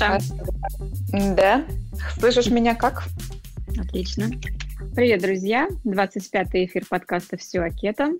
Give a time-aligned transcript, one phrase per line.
[0.00, 0.18] Маша.
[1.36, 1.64] Да.
[2.18, 3.04] Слышишь меня как?
[3.78, 4.26] Отлично.
[4.94, 5.68] Привет, друзья!
[5.84, 8.12] 25-й эфир подкаста «Все Акета».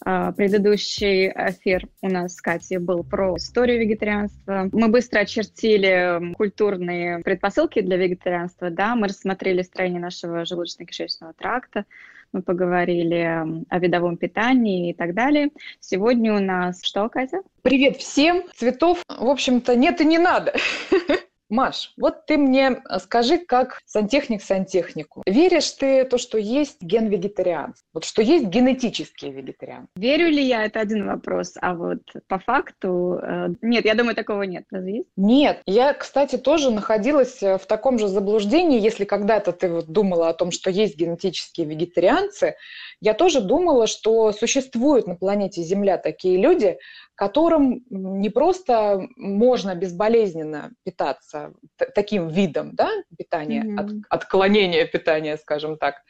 [0.00, 4.68] Предыдущий эфир у нас с Катей был про историю вегетарианства.
[4.72, 8.70] Мы быстро очертили культурные предпосылки для вегетарианства.
[8.70, 8.94] Да?
[8.94, 11.86] Мы рассмотрели строение нашего желудочно-кишечного тракта,
[12.32, 15.50] мы поговорили о видовом питании и так далее.
[15.80, 17.42] Сегодня у нас что, Катя?
[17.62, 18.44] Привет всем!
[18.54, 20.54] Цветов, в общем-то, нет и не надо.
[21.48, 25.22] Маш, вот ты мне э, скажи, как сантехник сантехнику.
[25.26, 27.86] Веришь ты то, что есть ген вегетарианства?
[27.94, 29.86] Вот что есть генетический вегетариан?
[29.96, 31.54] Верю ли я, это один вопрос.
[31.60, 34.64] А вот по факту, э, нет, я думаю, такого нет.
[34.70, 35.08] Разве есть?
[35.16, 35.62] Нет.
[35.66, 40.34] Я, кстати, тоже находилась э, в таком же заблуждении, если когда-то ты вот думала о
[40.34, 42.56] том, что есть генетические вегетарианцы,
[43.00, 46.78] я тоже думала, что существуют на планете Земля такие люди,
[47.16, 51.54] которым не просто можно безболезненно питаться
[51.94, 54.02] таким видом да, питания, mm-hmm.
[54.10, 56.02] от, отклонения питания, скажем так,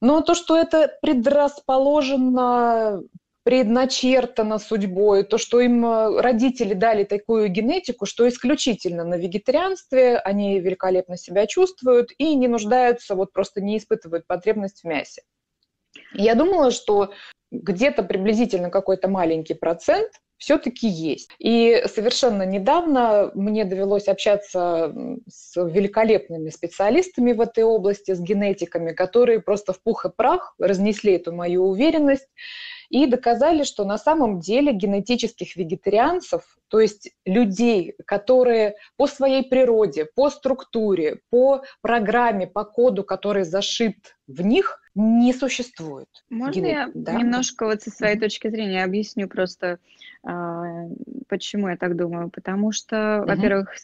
[0.00, 3.00] но то, что это предрасположено,
[3.44, 10.58] предначертано судьбой, то, что им э, родители дали такую генетику, что исключительно на вегетарианстве они
[10.58, 15.22] великолепно себя чувствуют и не нуждаются, вот просто не испытывают потребность в мясе.
[16.12, 17.12] Я думала, что
[17.50, 20.12] где-то приблизительно какой-то маленький процент
[20.44, 21.30] все-таки есть.
[21.38, 24.94] И совершенно недавно мне довелось общаться
[25.26, 31.14] с великолепными специалистами в этой области, с генетиками, которые просто в пух и прах разнесли
[31.14, 32.28] эту мою уверенность
[32.88, 40.06] и доказали, что на самом деле генетических вегетарианцев, то есть людей, которые по своей природе,
[40.14, 46.08] по структуре, по программе, по коду, который зашит в них, не существует.
[46.30, 46.66] Можно Ген...
[46.66, 47.14] я да?
[47.14, 49.78] немножко вот со своей точки зрения объясню просто,
[50.24, 50.86] а,
[51.28, 52.30] почему я так думаю?
[52.30, 53.26] Потому что, uh-huh.
[53.26, 53.74] во-первых,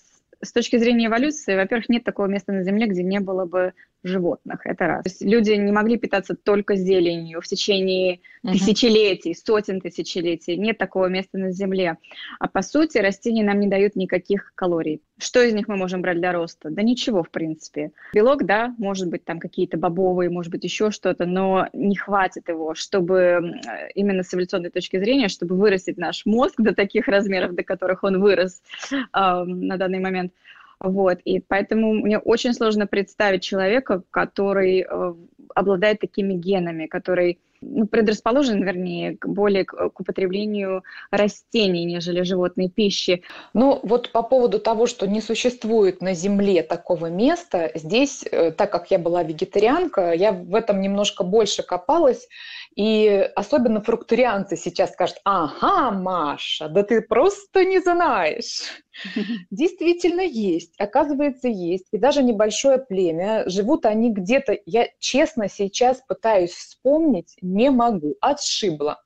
[0.43, 4.61] с точки зрения эволюции, во-первых, нет такого места на Земле, где не было бы животных.
[4.65, 5.05] Это раз.
[5.05, 8.53] То есть люди не могли питаться только зеленью в течение uh-huh.
[8.53, 10.57] тысячелетий, сотен тысячелетий.
[10.57, 11.99] Нет такого места на Земле.
[12.39, 15.03] А по сути растения нам не дают никаких калорий.
[15.19, 16.71] Что из них мы можем брать для роста?
[16.71, 17.93] Да ничего, в принципе.
[18.15, 22.75] Белок, да, может быть, там какие-то бобовые, может быть, еще что-то, но не хватит его,
[22.75, 23.55] чтобы
[23.95, 28.21] именно с эволюционной точки зрения, чтобы вырастить наш мозг до таких размеров, до которых он
[28.21, 28.63] вырос
[28.93, 30.33] э, на данный момент.
[30.81, 35.15] Вот, и поэтому мне очень сложно представить человека, который э,
[35.55, 43.23] обладает такими генами, который ну, предрасположен, вернее, более к, к употреблению растений, нежели животной пищи.
[43.53, 48.73] Ну, вот по поводу того, что не существует на Земле такого места, здесь, э, так
[48.73, 52.27] как я была вегетарианка, я в этом немножко больше копалась,
[52.75, 58.63] и особенно фрукторианцы сейчас скажут, ага, Маша, да ты просто не знаешь.
[59.51, 61.87] Действительно есть, оказывается, есть.
[61.93, 69.03] И даже небольшое племя, живут они где-то, я честно сейчас пытаюсь вспомнить, не могу, отшибла.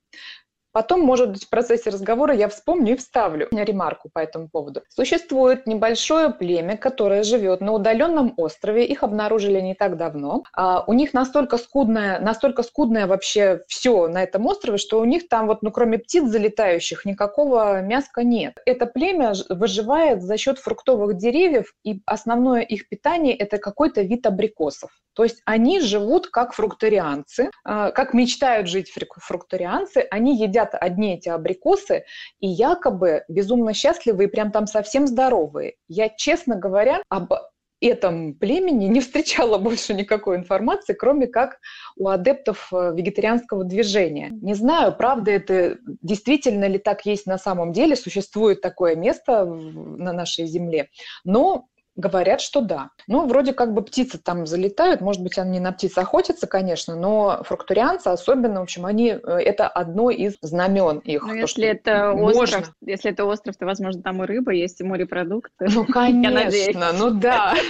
[0.75, 4.83] Потом, может быть, в процессе разговора я вспомню и вставлю ремарку по этому поводу.
[4.89, 8.85] Существует небольшое племя, которое живет на удаленном острове.
[8.85, 10.43] Их обнаружили не так давно.
[10.53, 15.29] А у них настолько скудное, настолько скудное вообще все на этом острове, что у них
[15.29, 18.59] там вот, ну, кроме птиц залетающих, никакого мяска нет.
[18.67, 24.91] Это племя выживает за счет фруктовых деревьев, и основное их питание– это какой-то вид абрикосов.
[25.15, 30.07] То есть они живут как фрукторианцы, а, как мечтают жить фрукторианцы.
[30.11, 32.05] Они едят одни эти абрикосы
[32.41, 35.75] и якобы безумно счастливы и прям там совсем здоровые.
[35.89, 37.33] Я, честно говоря, об
[37.81, 41.59] этом племени не встречала больше никакой информации, кроме как
[41.97, 44.31] у адептов э, вегетарианского движения.
[44.31, 50.13] Не знаю, правда это, действительно ли так есть на самом деле, существует такое место на
[50.13, 50.89] нашей земле,
[51.25, 51.67] но
[51.97, 52.91] Говорят, что да.
[53.07, 57.43] Ну, вроде как бы птицы там залетают, может быть, они на птиц охотятся, конечно, но
[57.45, 61.23] фруктурианцы особенно, в общем, они, э, это одно из знамен их.
[61.25, 62.43] Ну, если это можно.
[62.43, 65.69] остров, если это остров, то, возможно, там и рыба есть, и морепродукты.
[65.73, 67.55] Ну, конечно, ну да.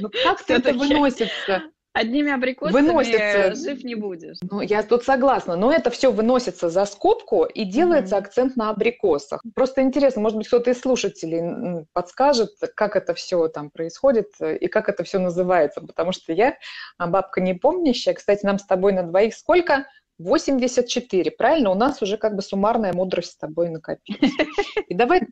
[0.00, 1.62] Ну, как это выносится?
[1.94, 3.54] Одними абрикосами выносится.
[3.54, 4.38] жив не будешь.
[4.50, 8.18] Ну, я тут согласна, но это все выносится за скобку и делается mm-hmm.
[8.18, 9.42] акцент на абрикосах.
[9.54, 14.88] Просто интересно, может быть, кто-то из слушателей подскажет, как это все там происходит и как
[14.88, 16.56] это все называется, потому что я
[16.96, 18.14] а, бабка не помнящая.
[18.14, 19.86] Кстати, нам с тобой на двоих сколько?
[20.18, 21.70] 84, правильно?
[21.70, 24.32] У нас уже как бы суммарная мудрость с тобой накопилась.
[24.88, 25.22] И давай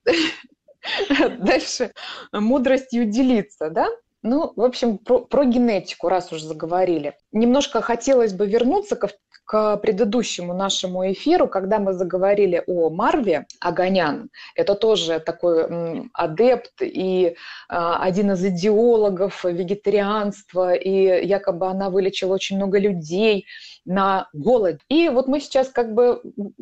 [1.39, 1.93] дальше
[2.33, 3.89] мудростью делиться, да?
[4.23, 7.17] Ну, в общем, про, про генетику, раз уже заговорили.
[7.33, 9.09] Немножко хотелось бы вернуться к,
[9.45, 14.31] к предыдущему нашему эфиру, когда мы заговорили о Марве Аганян.
[14.55, 17.37] Это тоже такой м, адепт и
[17.69, 23.47] а, один из идеологов вегетарианства, и якобы она вылечила очень много людей
[23.85, 24.81] на голод.
[24.89, 26.21] И вот мы сейчас как бы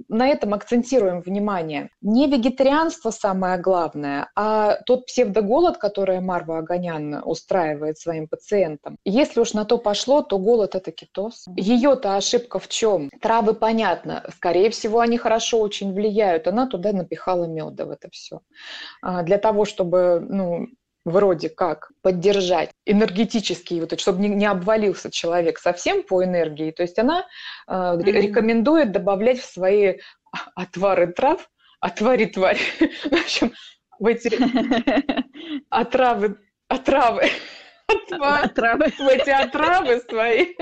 [0.09, 1.91] на этом акцентируем внимание.
[2.01, 8.97] Не вегетарианство самое главное, а тот псевдоголод, который Марва Аганян устраивает своим пациентам.
[9.05, 11.47] Если уж на то пошло, то голод– это кетоз.
[11.57, 13.11] Ее-то ошибка в чем?
[13.21, 16.47] Травы, понятно, скорее всего, они хорошо очень влияют.
[16.47, 18.41] Она туда напихала меда в это все.
[19.03, 20.67] А, для того, чтобы ну,
[21.05, 26.71] вроде как поддержать энергетический, вот, чтобы не, не обвалился человек совсем по энергии.
[26.71, 27.27] То есть она
[27.67, 28.03] э, mm-hmm.
[28.03, 29.99] рекомендует добавлять в свои
[30.55, 31.49] отвары трав,
[31.81, 32.59] отвари тварь,
[33.11, 33.53] в общем,
[33.99, 34.31] в эти
[35.71, 36.39] отравы,
[36.69, 37.29] отравы
[37.89, 38.87] отравы.
[38.99, 40.55] в эти отравы свои,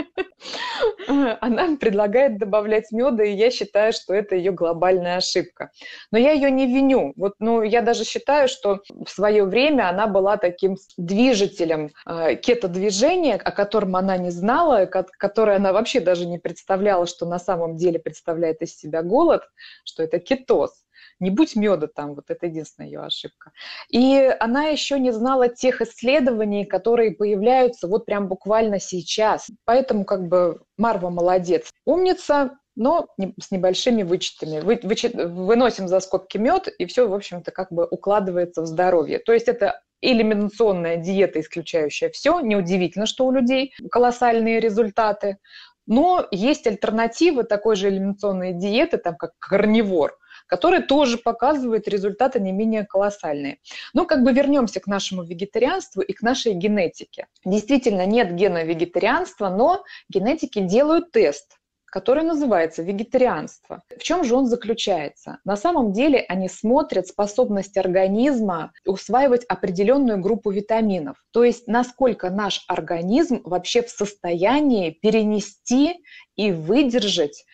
[1.41, 5.71] она предлагает добавлять меда, и я считаю, что это ее глобальная ошибка.
[6.11, 7.13] Но я ее не виню.
[7.17, 13.37] Вот, ну, я даже считаю, что в свое время она была таким движителем э, кето-движения,
[13.37, 17.99] о котором она не знала, которое она вообще даже не представляла, что на самом деле
[17.99, 19.43] представляет из себя голод,
[19.85, 20.86] что это кетоз
[21.21, 23.53] не будь меда там, вот это единственная ее ошибка.
[23.89, 29.49] И она еще не знала тех исследований, которые появляются вот прям буквально сейчас.
[29.65, 31.71] Поэтому как бы Марва молодец.
[31.85, 33.09] Умница, но
[33.41, 34.61] с небольшими вычетами.
[34.61, 39.19] Вы, вычет, выносим за скобки мед, и все, в общем-то, как бы укладывается в здоровье.
[39.19, 42.41] То есть это элиминационная диета, исключающая все.
[42.41, 45.39] Неудивительно, что у людей колоссальные результаты.
[45.87, 50.15] Но есть альтернативы такой же элиминационной диеты, там как карнивор–
[50.47, 53.59] который тоже показывает результаты не менее колоссальные.
[53.93, 57.27] Но как бы вернемся к нашему вегетарианству и к нашей генетике.
[57.45, 61.57] Действительно, нет гена вегетарианства, но генетики делают тест,
[61.87, 63.83] который называется вегетарианство.
[63.97, 65.39] В чем же он заключается?
[65.45, 71.17] На самом деле они смотрят способность организма усваивать определенную группу витаминов.
[71.33, 76.05] То есть насколько наш организм вообще в состоянии перенести
[76.35, 77.45] и выдержать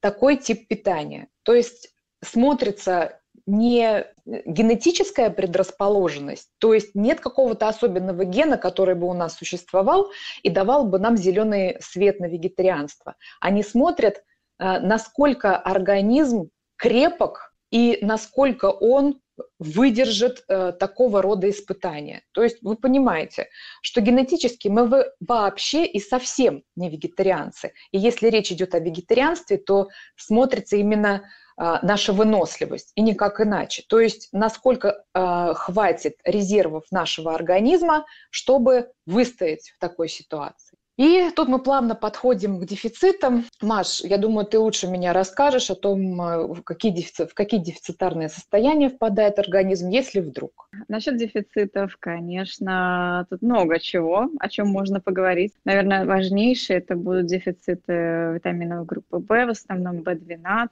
[0.00, 1.28] такой тип питания.
[1.42, 1.92] То есть
[2.24, 10.10] смотрится не генетическая предрасположенность, то есть нет какого-то особенного гена, который бы у нас существовал
[10.42, 13.16] и давал бы нам зеленый свет на вегетарианство.
[13.40, 14.22] Они смотрят,
[14.58, 19.20] э, насколько организм крепок и насколько он
[19.58, 22.22] выдержит э, такого рода испытания.
[22.32, 23.48] То есть вы понимаете,
[23.80, 27.72] что генетически мы вообще и совсем не вегетарианцы.
[27.92, 31.22] И если речь идет о вегетарианстве, то смотрится именно
[31.56, 33.84] а, наша выносливость, и никак иначе.
[33.86, 40.71] То есть насколько э, хватит резервов нашего организма, чтобы выстоять в такой ситуации.
[40.98, 43.44] И тут мы плавно подходим к дефицитам.
[43.62, 47.60] Маш, я думаю, ты лучше меня расскажешь о том, э, в какие, дефицит, в какие
[47.60, 50.68] дефицитарные состояния впадает организм, если вдруг.
[50.88, 55.54] Насчет дефицитов, конечно, тут много чего, о чем можно поговорить.
[55.64, 60.68] Наверное, важнейшие это будут дефициты витаминов группы В, в основном В12.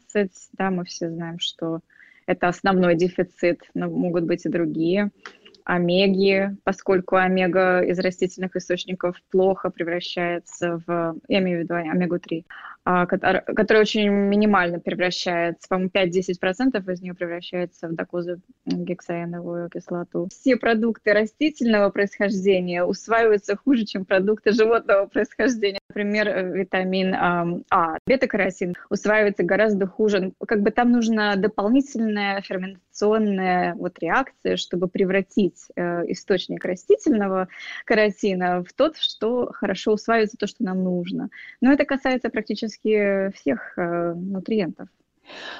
[0.52, 1.80] Да, мы все знаем, что
[2.26, 5.10] это основной дефицит, но могут быть и другие
[5.64, 12.44] омеги, поскольку омега из растительных источников плохо превращается в, я имею в виду омегу-3,
[12.82, 20.28] а, которая очень минимально превращается, по-моему, 5-10% из нее превращается в докозу гексаеновую кислоту.
[20.30, 25.78] Все продукты растительного происхождения усваиваются хуже, чем продукты животного происхождения.
[25.90, 30.32] Например, э, витамин А, бета-каротин усваивается гораздо хуже.
[30.46, 37.48] Как бы там нужна дополнительная ферментационная вот реакция, чтобы превратить э, источник растительного
[37.84, 41.28] каротина в тот, что хорошо усваивается то, что нам нужно.
[41.60, 44.88] Но это касается практически всех э, нутриентов.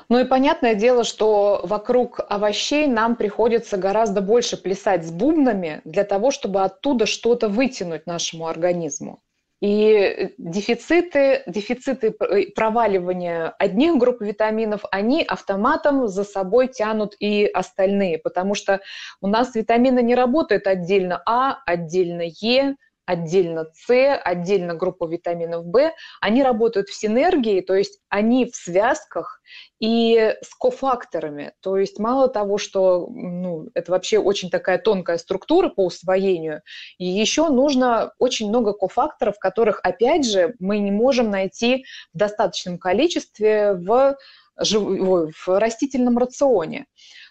[0.08, 6.04] Ну и понятное дело, что вокруг овощей нам приходится гораздо больше плясать с бубнами для
[6.04, 9.20] того, чтобы оттуда что-то вытянуть нашему организму.
[9.60, 12.12] И дефициты, дефициты
[12.54, 18.80] проваливания одних групп витаминов, они автоматом за собой тянут и остальные, потому что
[19.20, 22.76] у нас витамины не работают отдельно А, отдельно Е,
[23.06, 29.40] отдельно С, отдельно группа витаминов В, они работают в синергии, то есть они в связках
[29.80, 31.52] и с кофакторами.
[31.60, 36.62] То есть мало того, что ну, это вообще очень такая тонкая структура по усвоению,
[36.98, 42.78] и еще нужно очень много кофакторов, которых, опять же, мы не можем найти в достаточном
[42.78, 44.16] количестве в,
[44.56, 46.86] в растительном рационе.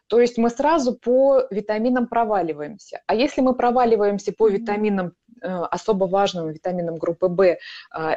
[0.10, 3.02] То есть мы сразу по витаминам проваливаемся.
[3.06, 7.58] А если мы проваливаемся по витаминам, э, особо важным витаминам группы В, э,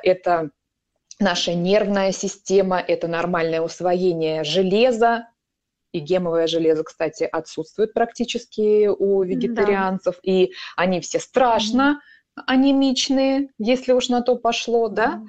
[0.03, 0.51] это
[1.21, 5.29] наша нервная система, это нормальное усвоение железа,
[5.93, 10.33] и гемовое железо, кстати, отсутствует практически у вегетарианцев, да.
[10.33, 12.43] и они все страшно mm-hmm.
[12.47, 15.23] анемичные, если уж на то пошло, да,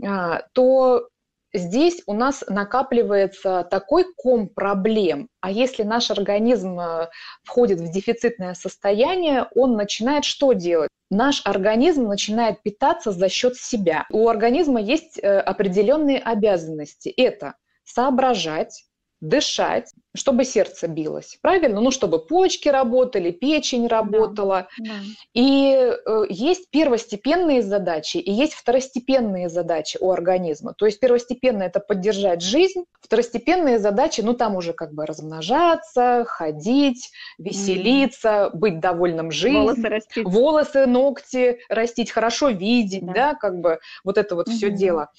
[0.00, 0.40] mm-hmm.
[0.52, 1.08] то
[1.52, 7.08] здесь у нас накапливается такой ком проблем, а если наш организм э,
[7.44, 10.90] входит в дефицитное состояние, он начинает что делать?
[11.10, 14.06] Наш организм начинает питаться за счет себя.
[14.10, 17.08] У организма есть э, определенные обязанности.
[17.08, 18.84] Это соображать,
[19.20, 21.80] дышать, чтобы сердце билось, правильно?
[21.80, 24.68] Ну, чтобы почки работали, печень работала.
[24.78, 25.00] Да, да.
[25.34, 30.74] И э, есть первостепенные задачи и есть второстепенные задачи у организма.
[30.74, 37.10] То есть первостепенная– это поддержать жизнь, второстепенные задачи, ну, там уже как бы размножаться, ходить,
[37.38, 38.56] веселиться, mm.
[38.56, 39.62] быть довольным жизнью.
[39.62, 40.24] Волосы растить.
[40.26, 44.52] Волосы, ногти растить, хорошо видеть, да, да как бы вот это вот mm-hmm.
[44.52, 45.10] все дело.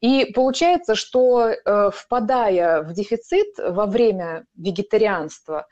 [0.00, 5.66] И получается, что э, впадая в дефицит во время вегетарианства,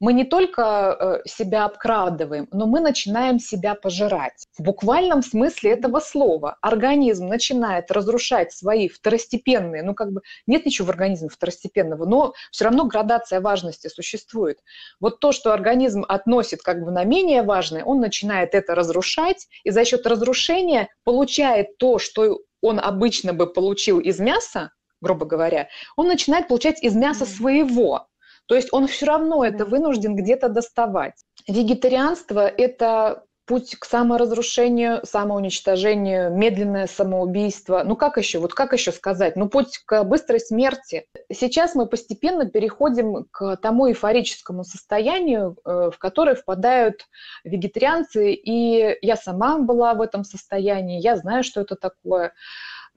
[0.00, 4.46] мы не только э, себя обкрадываем, но мы начинаем себя пожирать.
[4.56, 6.56] В буквальном смысле этого слова.
[6.60, 12.64] Организм начинает разрушать свои второстепенные, ну как бы нет ничего в организме второстепенного, но все
[12.64, 14.58] равно градация важности существует.
[15.00, 19.70] Вот то, что организм относит как бы на менее важное, он начинает это разрушать, и
[19.70, 26.08] за счет разрушения получает то, что он обычно бы получил из мяса, грубо говоря, он
[26.08, 28.08] начинает получать из мяса своего.
[28.46, 31.14] То есть он все равно это вынужден где-то доставать.
[31.46, 37.82] Вегетарианство– это путь к саморазрушению, самоуничтожению, медленное самоубийство.
[37.82, 38.38] Ну как еще?
[38.40, 39.36] Вот как еще сказать?
[39.36, 41.06] Ну путь к быстрой смерти.
[41.32, 47.06] Сейчас мы постепенно переходим к тому эйфорическому состоянию, э, в которое впадают
[47.42, 52.34] вегетарианцы, и я сама была в этом состоянии, я знаю, что это такое.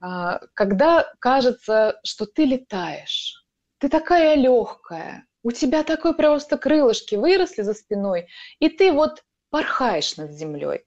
[0.02, 3.42] А, когда кажется, что ты летаешь,
[3.78, 8.28] ты такая легкая, у тебя такой просто крылышки выросли за спиной,
[8.58, 10.80] и ты вот порхаешь над землей.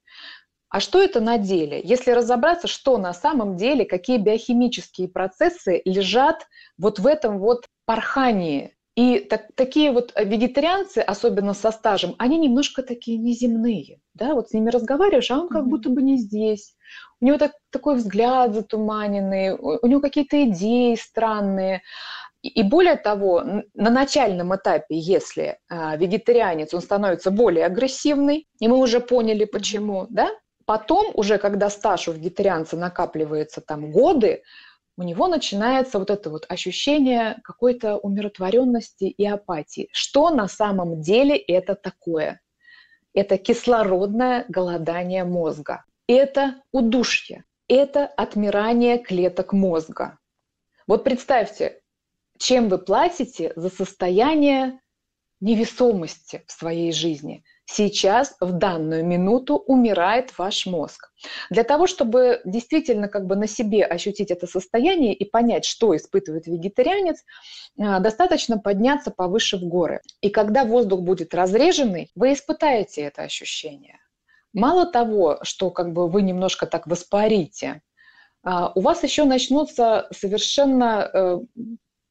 [0.69, 1.79] А что это на деле?
[1.81, 8.75] Если разобраться, что на самом деле, какие биохимические процессы лежат вот в этом вот порхании.
[8.95, 13.99] И так, такие вот вегетарианцы, особенно со стажем, они немножко такие неземные.
[14.13, 14.33] Да?
[14.33, 15.69] Вот с ними разговариваешь, а он как mm-hmm.
[15.69, 16.75] будто бы не здесь.
[17.21, 21.83] У него так, такой взгляд затуманенный, у него какие-то идеи странные.
[22.49, 28.77] И более того, на начальном этапе, если а, вегетарианец, он становится более агрессивный, и мы
[28.77, 30.29] уже поняли почему, да,
[30.65, 34.43] потом уже, когда стаж у вегетарианца накапливается там годы,
[34.95, 39.89] у него начинается вот это вот ощущение какой-то умиротворенности и апатии.
[39.91, 42.41] Что на самом деле это такое?
[43.15, 45.83] Это кислородное голодание мозга.
[46.07, 47.43] Это удушье.
[47.67, 50.19] Это отмирание клеток мозга.
[50.85, 51.81] Вот представьте,
[52.37, 54.79] чем вы платите за состояние
[55.41, 57.43] невесомости в своей жизни.
[57.65, 61.11] Сейчас, в данную минуту, умирает ваш мозг.
[61.49, 66.45] Для того, чтобы действительно как бы на себе ощутить это состояние и понять, что испытывает
[66.47, 67.23] вегетарианец,
[67.79, 70.01] а, достаточно подняться повыше в горы.
[70.21, 73.99] И когда воздух будет разреженный, вы испытаете это ощущение.
[74.53, 77.81] Мало того, что как бы вы немножко так воспарите,
[78.43, 81.39] а, у вас еще начнутся совершенно э,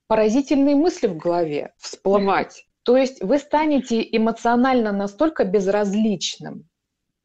[0.07, 2.67] поразительные мысли в голове всплывать.
[2.85, 6.69] То есть вы станете эмоционально настолько безразличным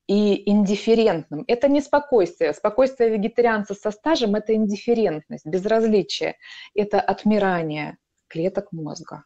[0.07, 1.43] и индифферентным.
[1.48, 2.53] Это не спокойствие.
[2.53, 6.38] Спокойствие вегетарианца со стажем– это индифферентность, безразличие.
[6.74, 9.25] Это отмирание клеток мозга.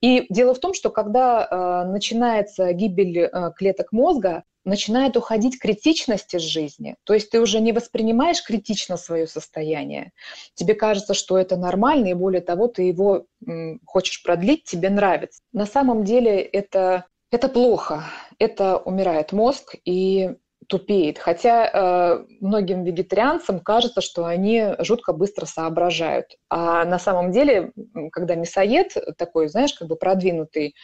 [0.00, 6.34] И дело в том, что когда э, начинается гибель э, клеток мозга, начинает уходить критичность
[6.34, 6.96] из жизни.
[7.04, 10.12] То есть ты уже не воспринимаешь критично свое состояние.
[10.54, 15.40] Тебе кажется, что это нормально, и более того, ты его м, хочешь продлить, тебе нравится.
[15.52, 18.04] На самом деле это, это плохо.
[18.38, 20.34] Это умирает мозг, и
[20.66, 21.18] тупеет.
[21.18, 26.36] Хотя э, многим вегетарианцам кажется, что они жутко быстро соображают.
[26.48, 27.72] А на самом деле,
[28.12, 30.74] когда мясоед такой, знаешь, как бы продвинутый,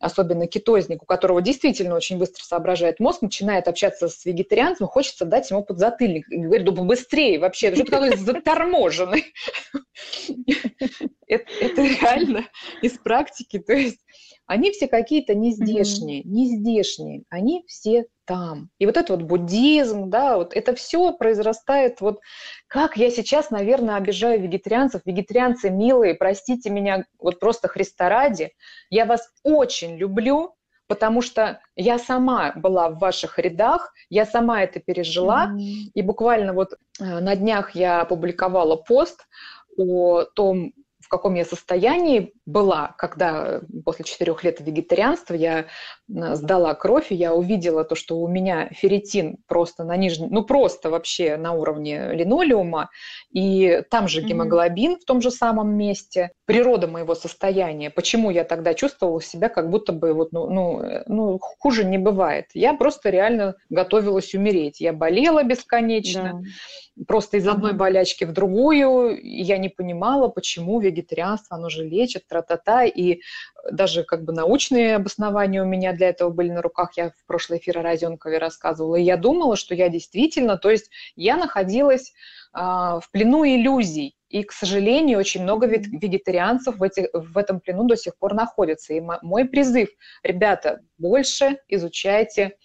[0.00, 5.50] особенно кетозник, у которого действительно очень быстро соображает мозг, начинает общаться с вегетарианцем, хочется дать
[5.50, 6.28] ему подзатыльник.
[6.30, 9.24] И говорит, да быстрее вообще, что ты такой заторможенный.
[11.26, 12.46] Это реально
[12.82, 13.58] из практики.
[13.58, 14.00] То есть
[14.46, 17.24] они все какие-то нездешние, нездешние.
[17.28, 18.68] Они все там.
[18.78, 22.20] И вот это вот буддизм, да, вот это все произрастает вот
[22.68, 25.00] как я сейчас, наверное, обижаю вегетарианцев.
[25.06, 28.52] Вегетарианцы милые, простите меня, вот просто Христа ради.
[28.90, 30.54] Я вас очень люблю,
[30.88, 35.92] потому что я сама была в ваших рядах, я сама это пережила, mm-hmm.
[35.94, 39.26] и буквально вот э, на днях я опубликовала пост
[39.78, 45.66] о том, в каком я состоянии была, когда после четырех лет вегетарианства я
[46.08, 50.88] сдала кровь, и я увидела то, что у меня ферритин просто на нижнем, ну просто
[50.88, 52.88] вообще на уровне линолеума,
[53.30, 55.00] и там же гемоглобин mm-hmm.
[55.00, 56.30] в том же самом месте.
[56.46, 61.38] Природа моего состояния, почему я тогда чувствовала себя как будто бы вот, ну, ну, ну
[61.38, 62.46] хуже не бывает.
[62.54, 64.80] Я просто реально готовилась умереть.
[64.80, 66.40] Я болела бесконечно.
[66.42, 66.48] Да
[67.06, 69.18] просто из одной болячки в другую.
[69.22, 72.84] Я не понимала, почему вегетарианство, оно же лечит, тра-та-та.
[72.84, 73.20] И
[73.70, 76.92] даже как бы научные обоснования у меня для этого были на руках.
[76.96, 78.96] Я в прошлый эфир о Родионкове рассказывала.
[78.96, 82.12] И я думала, что я действительно, то есть я находилась
[82.52, 84.14] а, в плену иллюзий.
[84.28, 88.92] И, к сожалению, очень много вегетарианцев в, эти, в этом плену до сих пор находятся.
[88.92, 89.88] И мой призыв,
[90.22, 92.56] ребята, больше изучайте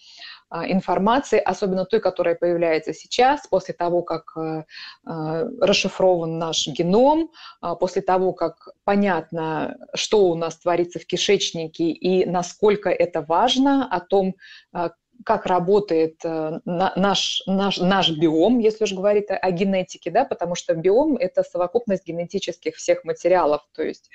[0.67, 4.63] информации, особенно той, которая появляется сейчас, после того, как э,
[5.05, 7.31] э, расшифрован наш геном,
[7.61, 13.87] а, после того, как понятно, что у нас творится в кишечнике и насколько это важно,
[13.89, 14.35] о том,
[14.73, 14.91] а,
[15.25, 20.75] как работает э, наш, наш, наш биом, если уж говорить о, генетике, да, потому что
[20.75, 24.09] биом– это совокупность генетических всех материалов, то есть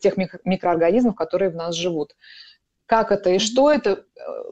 [0.00, 2.14] тех микроорганизмов, которые в нас живут
[2.86, 3.90] как это и что это.
[3.90, 4.02] Э,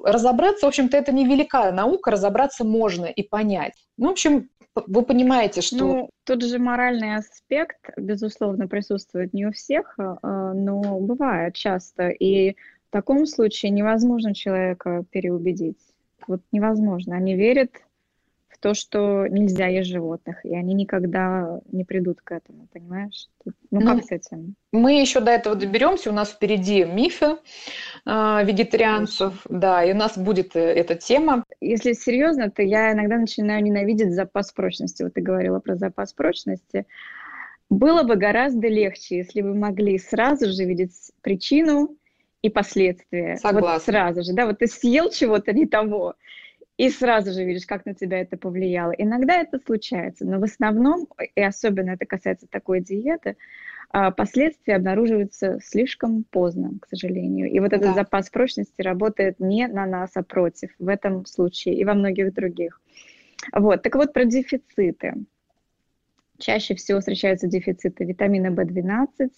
[0.04, 3.74] разобраться, в общем-то, это невеликая наука, разобраться можно и понять.
[3.96, 5.76] Ну, в общем, вы понимаете, что...
[5.76, 12.08] Ну, тут же моральный аспект, безусловно, присутствует не у всех, а, а, но бывает часто.
[12.08, 15.78] И в таком случае невозможно человека переубедить.
[16.26, 17.16] Вот невозможно.
[17.16, 17.70] Они верят
[18.58, 23.28] то, что нельзя есть животных, и они никогда не придут к этому, понимаешь?
[23.70, 24.54] Ну, как ну, с этим?
[24.72, 27.36] Мы еще до этого доберемся, у нас впереди мифы
[28.06, 31.44] э, вегетарианцев, да, и у нас будет э, эта тема.
[31.60, 35.02] Если серьезно, то я иногда начинаю ненавидеть запас прочности.
[35.02, 36.86] Вот ты говорила про запас прочности.
[37.70, 41.96] Было бы гораздо легче, если бы могли сразу же видеть причину
[42.42, 43.36] и последствия.
[43.36, 43.72] Согласна.
[43.72, 46.14] Вот сразу же, да, вот ты съел чего-то не того,
[46.76, 48.92] и сразу же видишь, как на тебя это повлияло.
[48.92, 53.36] Иногда это случается, но в основном, и особенно это касается такой диеты,
[53.90, 57.48] а, последствия обнаруживаются слишком поздно, к сожалению.
[57.48, 57.94] И вот этот да.
[57.94, 62.80] запас прочности работает не на нас, а против в этом случае и во многих других.
[63.52, 63.82] Вот.
[63.82, 65.14] Так вот, про дефициты.
[66.38, 69.28] Чаще всего встречаются дефициты витамина В12, а,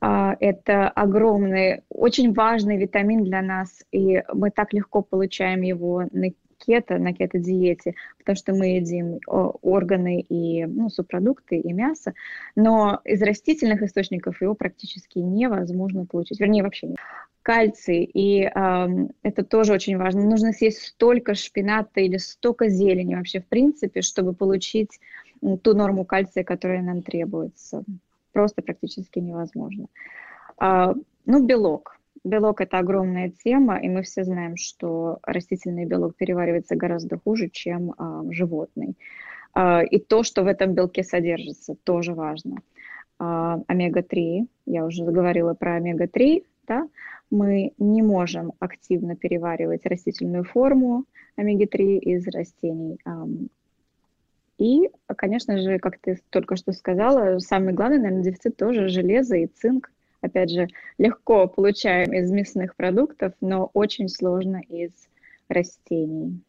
[0.00, 6.98] это огромный, очень важный витамин для нас, и мы так легко получаем его на кето,
[6.98, 12.14] на кето-диете, потому что мы едим органы и ну, субпродукты и мясо,
[12.54, 16.98] но из растительных источников его практически невозможно получить, вернее вообще нет.
[17.42, 18.88] Кальций, и э,
[19.22, 20.22] это тоже очень важно.
[20.22, 25.00] Нужно съесть столько шпината или столько зелени вообще в принципе, чтобы получить
[25.62, 27.82] ту норму кальция, которая нам требуется
[28.32, 29.86] просто практически невозможно.
[30.58, 30.94] А,
[31.26, 31.96] ну, белок.
[32.22, 37.94] Белок– это огромная тема, и мы все знаем, что растительный белок переваривается гораздо хуже, чем
[37.96, 38.96] а, животный.
[39.54, 42.58] А, и то, что в этом белке содержится, тоже важно.
[43.18, 46.88] А, омега-3, я уже заговорила про омега-3, да,
[47.30, 51.04] мы не можем активно переваривать растительную форму
[51.36, 52.98] омега-3 из растений.
[54.60, 59.46] И, конечно же, как ты только что сказала, самый главный, наверное, дефицит тоже железо и
[59.46, 59.90] цинк.
[60.20, 60.68] Опять же,
[60.98, 64.90] легко получаем из мясных продуктов, но очень сложно из
[65.48, 66.42] растений.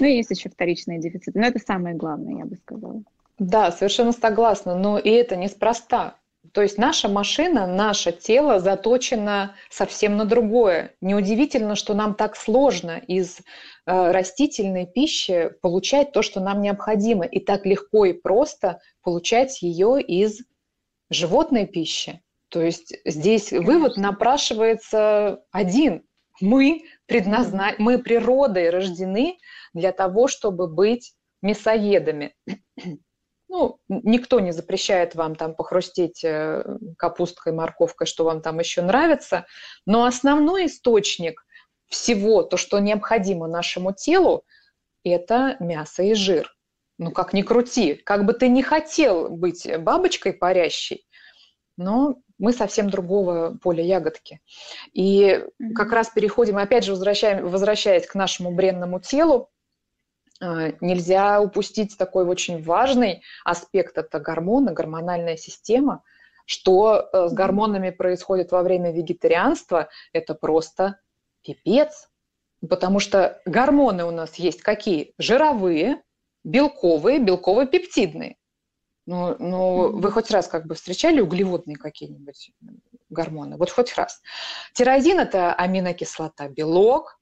[0.00, 3.02] Ну и есть еще вторичные дефициты, но это самое главное, я бы сказала.
[3.38, 6.16] Да, совершенно согласна, но и это неспроста.
[6.52, 10.94] То есть наша машина, наше тело заточено совсем на другое.
[11.00, 13.42] Неудивительно, что нам так сложно из э,
[13.86, 20.40] растительной пищи получать то, что нам необходимо, и так легко и просто получать ее из
[21.10, 22.22] животной пищи.
[22.48, 23.72] То есть здесь Конечно.
[23.72, 26.02] вывод напрашивается один.
[26.40, 27.74] Мы, предназна...
[27.78, 29.38] мы природой рождены
[29.72, 32.34] для того, чтобы быть мясоедами
[33.48, 36.64] ну, никто не запрещает вам там похрустеть э,
[36.98, 39.46] капусткой, морковкой, что вам там еще нравится,
[39.86, 41.44] но основной источник
[41.88, 44.44] всего, то, что необходимо нашему телу,
[45.04, 46.52] это мясо и жир.
[46.98, 51.06] Ну, как ни крути, как бы ты не хотел быть бабочкой парящей,
[51.76, 54.40] но мы совсем другого поля ягодки.
[54.92, 59.50] И как раз переходим, опять же, возвращаем, возвращаясь к нашему бренному телу,
[60.40, 66.02] нельзя упустить такой очень важный аспект, это гормоны, гормональная система.
[66.44, 71.00] Что э, с гормонами происходит во время вегетарианства, это просто
[71.42, 72.08] пипец.
[72.68, 75.12] Потому что гормоны у нас есть какие?
[75.18, 76.02] Жировые,
[76.44, 78.36] белковые, белково-пептидные.
[79.06, 82.50] Ну, ну вы хоть раз как бы встречали углеводные какие-нибудь
[83.08, 83.56] гормоны?
[83.56, 84.20] Вот хоть раз.
[84.74, 87.15] Тирозин– это аминокислота, белок.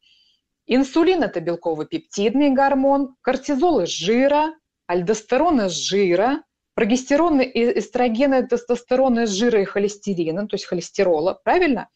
[0.67, 3.17] Инсулин– это белково-пептидный гормон.
[3.21, 4.55] Кортизол из жира.
[4.87, 6.43] Альдостерон из жира.
[6.75, 11.41] Прогестерон, эстрогены, тестостерон из жира и холестерина, то есть холестерола.
[11.45, 11.89] Правильно?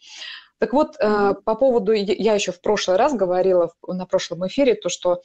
[0.60, 1.42] Так вот, mm-hmm.
[1.44, 5.22] по поводу, я еще в прошлый раз говорила на прошлом эфире, то, что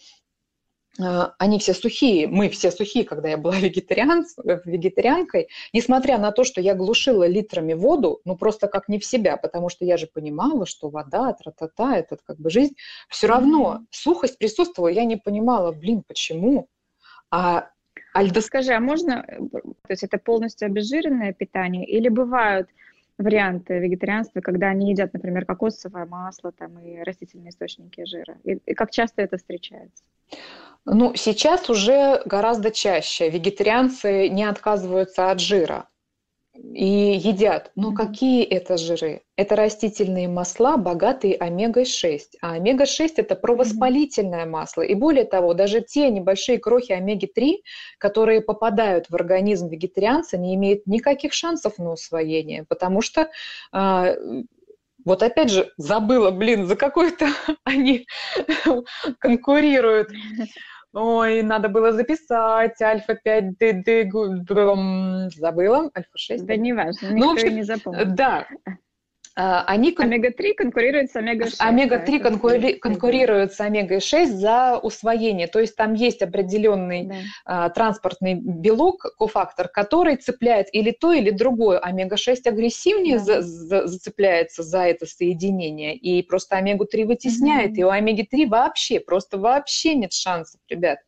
[0.99, 4.25] они все сухие, мы все сухие, когда я была вегетариан,
[4.65, 9.37] вегетарианкой, несмотря на то, что я глушила литрами воду, ну просто как не в себя,
[9.37, 12.75] потому что я же понимала, что вода, тра-та-та, это как бы жизнь,
[13.09, 13.85] все равно mm-hmm.
[13.89, 16.67] сухость присутствовала, я не понимала, блин, почему?
[17.31, 17.69] А
[18.13, 18.41] Альда...
[18.41, 22.69] Скажи, а можно, то есть это полностью обезжиренное питание или бывают
[23.17, 28.37] варианты вегетарианства, когда они едят, например, кокосовое масло там, и растительные источники жира?
[28.43, 30.03] И, и как часто это встречается?
[30.85, 35.87] Ну, сейчас уже гораздо чаще вегетарианцы не отказываются от жира
[36.55, 37.71] и едят.
[37.75, 39.21] Но какие это жиры?
[39.37, 42.19] Это растительные масла, богатые омегой-6.
[42.41, 44.81] А омега-6– это провоспалительное масло.
[44.81, 47.55] И более того, даже те небольшие крохи омеги-3,
[47.97, 53.29] которые попадают в организм вегетарианца, не имеют никаких шансов на усвоение, потому что
[53.71, 54.13] а,
[55.05, 57.27] вот опять же, забыла, блин, за какой-то
[57.63, 58.05] они
[59.19, 60.09] конкурируют.
[60.93, 64.11] Ой, надо было записать альфа-5, д, д,
[65.35, 66.43] забыла, альфа-6.
[66.43, 68.05] Да не важно, никто ну, общем, не запомнил.
[68.15, 68.47] Да,
[69.35, 69.95] они...
[69.97, 71.55] Омега-3 конкурирует с омега-6.
[71.59, 72.73] Омега-3 конкури...
[72.73, 75.47] конкурирует с омега-6 за усвоение.
[75.47, 77.15] То есть там есть определенный да.
[77.45, 81.79] а, транспортный белок, кофактор, который цепляет или то, или другое.
[81.79, 83.23] Омега-6 агрессивнее да.
[83.23, 85.95] за, за, зацепляется за это соединение.
[85.95, 87.71] И просто омегу-3 вытесняет.
[87.71, 87.81] Mm-hmm.
[87.81, 90.99] И у омеги-3 вообще, просто вообще нет шансов, ребят.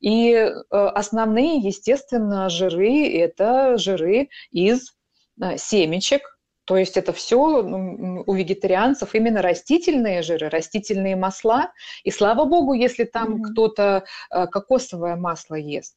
[0.00, 4.92] И э, основные, естественно, жиры– это жиры из
[5.40, 6.31] э, семечек,
[6.64, 11.72] то есть это все ну, у вегетарианцев именно растительные жиры, растительные масла.
[12.04, 13.50] И слава богу, если там mm-hmm.
[13.50, 15.96] кто-то э, кокосовое масло ест.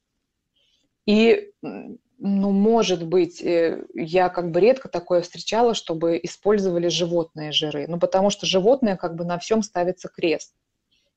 [1.06, 7.86] И, ну, может быть, э, я как бы редко такое встречала, чтобы использовали животные жиры.
[7.86, 10.52] Ну, потому что животное как бы на всем ставится крест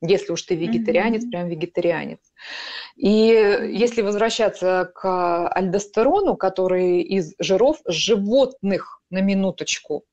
[0.00, 1.30] если уж ты вегетарианец, mm-hmm.
[1.30, 2.20] прям вегетарианец.
[2.96, 3.08] И
[3.72, 10.04] если возвращаться к альдостерону, который из жиров животных на минуточку,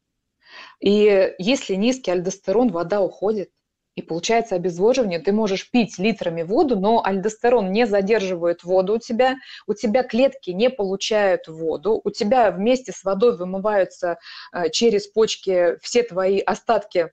[0.79, 3.49] и если низкий альдостерон, вода уходит,
[3.97, 9.37] и получается обезвоживание, ты можешь пить литрами воду, но альдостерон не задерживает воду у тебя,
[9.65, 14.19] у тебя клетки не получают воду, у тебя вместе с водой вымываются
[14.53, 17.09] э, через почки все твои остатки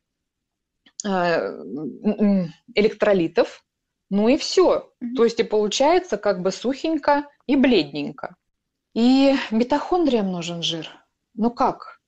[2.74, 3.64] электролитов,
[4.10, 4.90] ну и все.
[5.02, 5.14] Mm-hmm.
[5.16, 8.36] То есть и получается как бы сухенько и бледненько.
[8.94, 10.88] И митохондриям нужен жир.
[11.34, 12.00] Ну как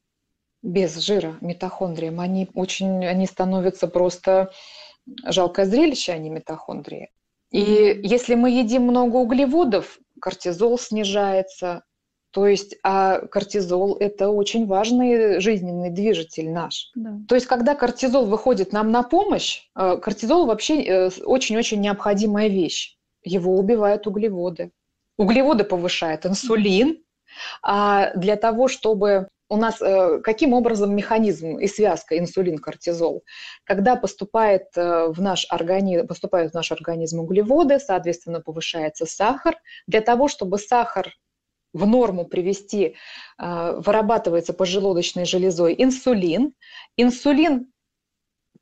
[0.63, 2.21] без жира митохондриям?
[2.21, 4.53] Они очень, они становятся просто
[5.25, 7.11] жалкое зрелище, они митохондрии.
[7.51, 11.85] И если мы едим много углеводов, кортизол снижается,
[12.37, 16.91] то есть, а кортизол– это очень важный жизненный движитель наш.
[16.95, 17.19] Да.
[17.27, 22.99] То есть, когда кортизол выходит нам на помощь, э, кортизол вообще э, очень-очень необходимая вещь.
[23.25, 24.71] Его убивают углеводы.
[25.17, 27.03] Углеводы повышает инсулин,
[27.63, 33.25] а для того, чтобы у нас э, каким образом механизм и связка инсулин-кортизол?
[33.65, 39.57] Когда поступает в наш организм, поступают в наш организм углеводы, соответственно, повышается сахар.
[39.87, 41.15] Для того, чтобы сахар
[41.77, 42.97] в норму привести,
[43.39, 46.55] а, вырабатывается поджелудочной железой инсулин.
[46.97, 47.69] Инсулин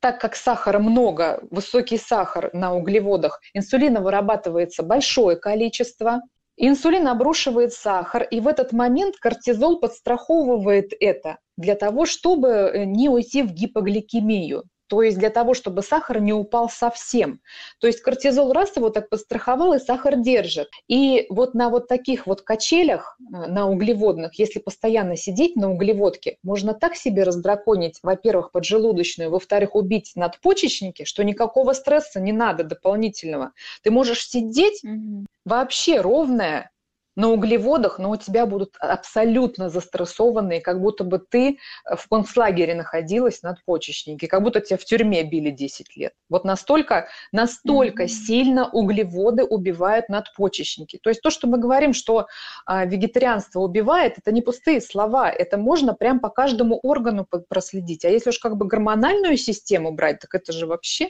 [0.01, 6.21] так как сахара много, высокий сахар на углеводах, инсулина вырабатывается большое количество,
[6.57, 13.09] инсулин обрушивает сахар, и в этот момент кортизол подстраховывает это для того, чтобы э, не
[13.09, 14.65] уйти в гипогликемию.
[14.87, 17.41] То есть для того, чтобы сахар не упал совсем.
[17.79, 20.69] То есть кортизол раз его так подстраховал, и сахар держит.
[20.87, 26.37] И вот на вот таких вот качелях, э, на углеводных, если постоянно сидеть на углеводке,
[26.43, 33.53] можно так себе раздраконить, во-первых, поджелудочную, во-вторых, убить надпочечники, что никакого стресса не надо дополнительного.
[33.81, 35.25] Ты можешь сидеть угу.
[35.45, 36.71] вообще ровная,
[37.15, 43.41] на углеводах, но у тебя будут абсолютно застрессованные, как будто бы ты в концлагере находилась
[43.41, 46.13] надпочечники, как будто тебя в тюрьме били 10 лет.
[46.29, 48.07] Вот настолько, настолько mm-hmm.
[48.07, 50.99] сильно углеводы убивают надпочечники.
[51.01, 52.27] То есть то, что мы говорим, что
[52.65, 58.05] а, вегетарианство убивает, это не пустые слова, это можно прям по каждому органу проследить.
[58.05, 61.09] А если уж как бы гормональную систему брать, так это же вообще...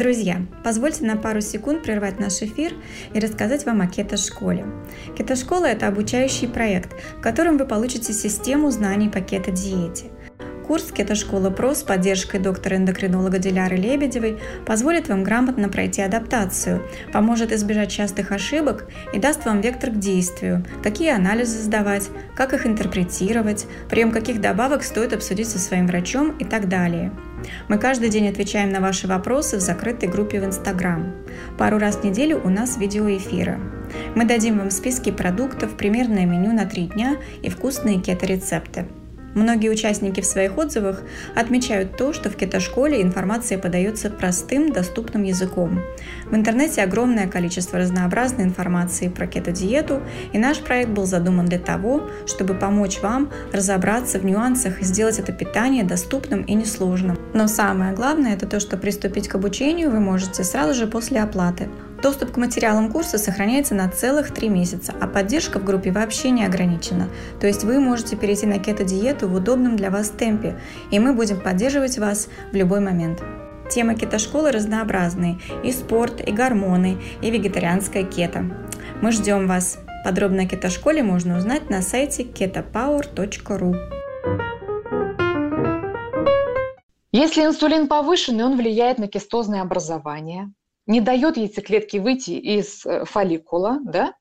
[0.00, 2.72] Друзья, позвольте на пару секунд прервать наш эфир
[3.12, 4.64] и рассказать вам о кето-школе.
[5.14, 10.06] Кето-школа– это обучающий проект, в котором вы получите систему знаний по кето-диете–
[10.70, 16.80] Курс «Кето-школа ПРО» с поддержкой доктора-эндокринолога Диляры Лебедевой позволит вам грамотно пройти адаптацию,
[17.12, 22.66] поможет избежать частых ошибок и даст вам вектор к действию, какие анализы сдавать, как их
[22.66, 27.10] интерпретировать, прием каких добавок стоит обсудить со своим врачом и так далее.
[27.68, 31.14] Мы каждый день отвечаем на ваши вопросы в закрытой группе в Инстаграм.
[31.58, 33.58] Пару раз в неделю у нас видеоэфиры.
[34.14, 38.86] Мы дадим вам списки продуктов, примерное меню на три дня и вкусные кето-рецепты.
[39.34, 41.02] Многие участники в своих отзывах
[41.36, 45.80] отмечают то, что в кетошколе информация подается простым, доступным языком.
[46.26, 52.08] В интернете огромное количество разнообразной информации про кето-диету, и наш проект был задуман для того,
[52.26, 57.16] чтобы помочь вам разобраться в нюансах и сделать это питание доступным и несложным.
[57.32, 61.68] Но самое главное– это то, что приступить к обучению вы можете сразу же после оплаты.
[62.02, 66.44] Доступ к материалам курса сохраняется на целых три месяца, а поддержка в группе вообще не
[66.44, 67.08] ограничена.
[67.40, 70.58] То есть вы можете перейти на кето-диету в удобном для вас темпе,
[70.90, 73.22] и мы будем поддерживать вас в любой момент.
[73.70, 78.44] Темы кето-школы разнообразные– и спорт, и гормоны, и вегетарианская кето.
[79.02, 79.78] Мы ждем вас.
[80.02, 83.76] Подробно о кето-школе можно узнать на сайте ketopower.ru.
[87.12, 90.52] Если инсулин повышенный, он влияет на кистозное образование,
[90.90, 94.12] не дает яйцеклетке выйти из э, фолликула, да,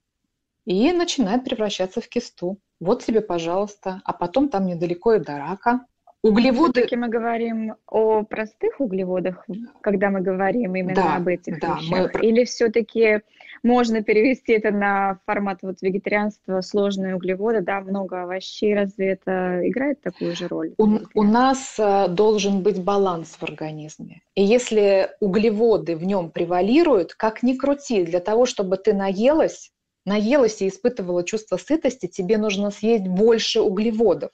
[0.65, 2.60] и начинает превращаться в кисту.
[2.79, 4.01] Вот тебе, пожалуйста.
[4.05, 5.82] А потом там недалеко и до рака.
[6.21, 6.73] Углеводы...
[6.73, 9.45] Все-таки мы говорим о простых углеводах,
[9.82, 12.13] когда мы говорим именно да, об этих да, вещах.
[12.13, 12.21] Мы...
[12.21, 13.21] Или все-таки
[13.63, 20.02] можно перевести это на формат вот вегетарианства, сложные углеводы, да, много овощей, разве это играет
[20.02, 20.74] такую же роль?
[20.78, 24.22] У, у нас э, должен быть баланс в организме.
[24.36, 29.72] И если углеводы в нем превалируют, как ни крути, для того, чтобы ты наелась,
[30.06, 34.32] наелась и испытывала чувство сытости, тебе нужно съесть больше углеводов.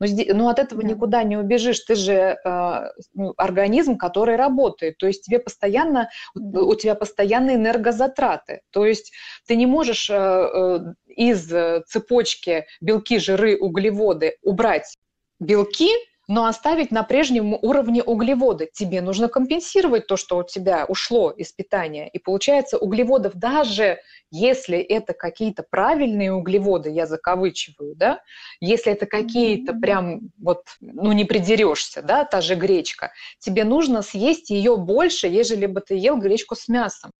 [0.00, 0.88] Но, здесь, но от этого да.
[0.88, 1.80] никуда не убежишь.
[1.80, 2.88] Ты же э,
[3.36, 4.98] организм, который работает.
[4.98, 8.60] То есть тебе постоянно, у тебя постоянные энергозатраты.
[8.70, 9.12] То есть
[9.46, 10.78] ты не можешь э, э
[11.16, 11.48] из
[11.88, 14.94] цепочки белки, жиры, углеводы убрать
[15.40, 15.88] белки,
[16.28, 18.68] но оставить на прежнем уровне углеводы.
[18.72, 22.08] Тебе нужно компенсировать то, что у тебя ушло из питания.
[22.08, 28.20] И получается углеводов даже если это какие-то правильные углеводы, я закавычиваю, да,
[28.60, 34.50] если это какие-то прям вот, ну не придерешься, да, та же гречка, тебе нужно съесть
[34.50, 37.12] ее больше, ежели бы ты ел гречку с мясом.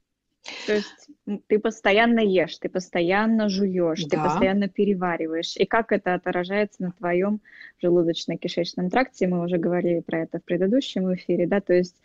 [0.66, 1.05] То есть
[1.48, 4.16] ты постоянно ешь, ты постоянно жуешь, да.
[4.16, 5.56] ты постоянно перевариваешь.
[5.56, 7.40] И как это отражается на твоем
[7.82, 9.26] желудочно-кишечном тракте?
[9.26, 11.96] Мы уже говорили про это в предыдущем эфире, да, то есть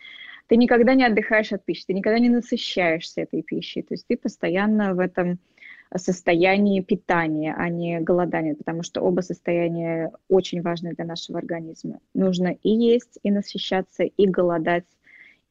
[0.47, 4.17] ты никогда не отдыхаешь от пищи, ты никогда не насыщаешься этой пищей, то есть ты
[4.17, 5.39] постоянно в этом
[5.95, 11.99] состоянии питания, а не голодания, потому что оба состояния очень важны для нашего организма.
[12.13, 14.85] Нужно и есть, и насыщаться, и голодать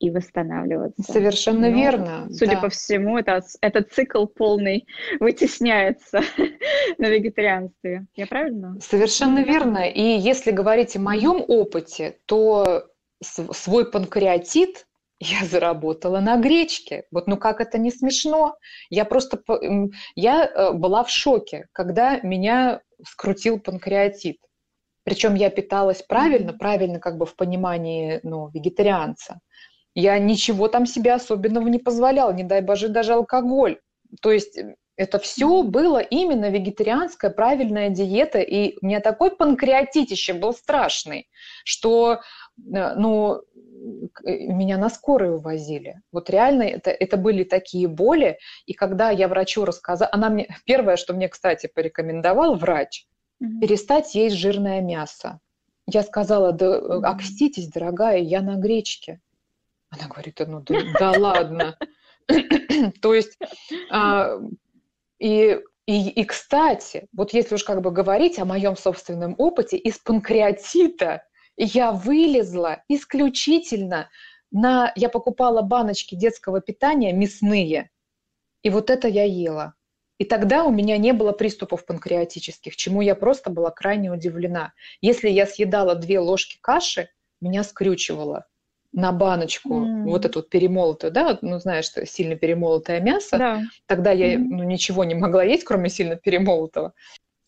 [0.01, 1.03] и восстанавливаться.
[1.03, 2.29] Совершенно Но, верно.
[2.33, 2.63] Судя да.
[2.63, 4.87] по всему, это, этот цикл полный
[5.21, 6.23] вытесняется
[6.99, 8.07] на вегетарианстве.
[8.17, 8.81] Я правильно?
[8.81, 9.89] Совершенно верно.
[9.89, 12.87] И если говорить о моем опыте, то
[13.23, 14.87] свой панкреатит
[15.21, 17.05] я заработала на гречке.
[17.11, 18.57] Вот ну как это не смешно?
[18.89, 19.43] Я просто,
[20.15, 24.39] я э, была в шоке, когда меня скрутил панкреатит.
[25.05, 29.41] Причем я питалась правильно, правильно как бы в понимании ну, вегетарианца.
[29.95, 33.81] Я ничего там себе особенного не позволяла, не дай боже, даже алкоголь.
[34.23, 40.35] То есть э, это все было именно вегетарианская правильная диета, и у меня такой панкреатитище
[40.35, 41.29] был страшный,
[41.65, 42.21] что
[42.59, 46.01] э, ну, э, меня на скорой увозили.
[46.13, 50.97] Вот реально это, это были такие боли, и когда я врачу рассказала, она мне, первое,
[50.97, 53.07] что мне, кстати, порекомендовал врач,
[53.43, 53.61] mm-hmm.
[53.61, 55.41] перестать есть жирное мясо.
[55.87, 56.77] Я сказала, да
[57.11, 59.21] окститесь, дорогая, я на гречке.
[59.91, 61.77] Она говорит, ну да, да ладно.
[63.03, 63.37] То есть,
[63.91, 64.37] а,
[65.19, 69.99] и, и, и, кстати, вот если уж как бы говорить о моем собственном опыте, из
[69.99, 71.25] панкреатита
[71.57, 74.09] я вылезла исключительно
[74.53, 74.93] на...
[74.95, 77.91] Я покупала баночки детского питания мясные,
[78.63, 79.75] И вот это я ела.
[80.19, 84.73] И тогда у меня не было приступов панкреатических, чему я просто была крайне удивлена.
[85.01, 87.09] Если я съедала две ложки каши,
[87.41, 88.47] меня скрючивало
[88.93, 90.05] на баночку mm.
[90.05, 93.63] вот эту вот перемолотую, да, ну знаешь, сильно перемолотое мясо, да.
[93.87, 94.39] тогда я mm.
[94.39, 96.89] ну, ничего не могла есть, кроме сильно перемолотого.
[96.89, 96.93] Mm.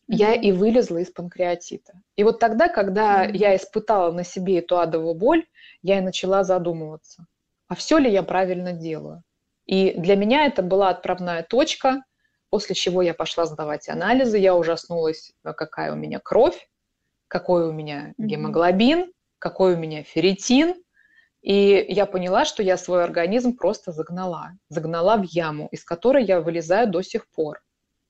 [0.07, 1.95] Я и вылезла из панкреатита.
[2.17, 3.37] И вот тогда, когда mm.
[3.37, 5.45] я испытала на себе эту адовую боль,
[5.83, 7.27] я и начала задумываться,
[7.69, 9.23] а все ли я правильно делаю?
[9.67, 12.03] И для меня это была отправная точка,
[12.51, 16.69] после чего я пошла сдавать анализы, я ужаснулась, какая у меня кровь,
[17.27, 20.75] какой у меня гемоглобин, какой у меня ферритин,
[21.43, 26.41] и я поняла, что я свой организм просто загнала, загнала в яму, из которой я
[26.41, 27.61] вылезаю до сих пор.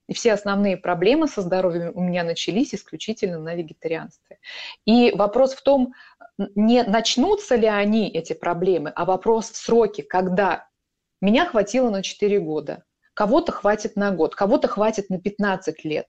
[0.06, 4.38] И все основные проблемы со здоровьем у меня начались исключительно на вегетарианстве.
[4.84, 5.94] И вопрос в том,
[6.36, 10.68] не начнутся ли они, эти проблемы, а вопрос в сроке, когда.
[11.22, 16.08] Меня хватило на 4 года, кого-то хватит на год, кого-то хватит на 15 лет.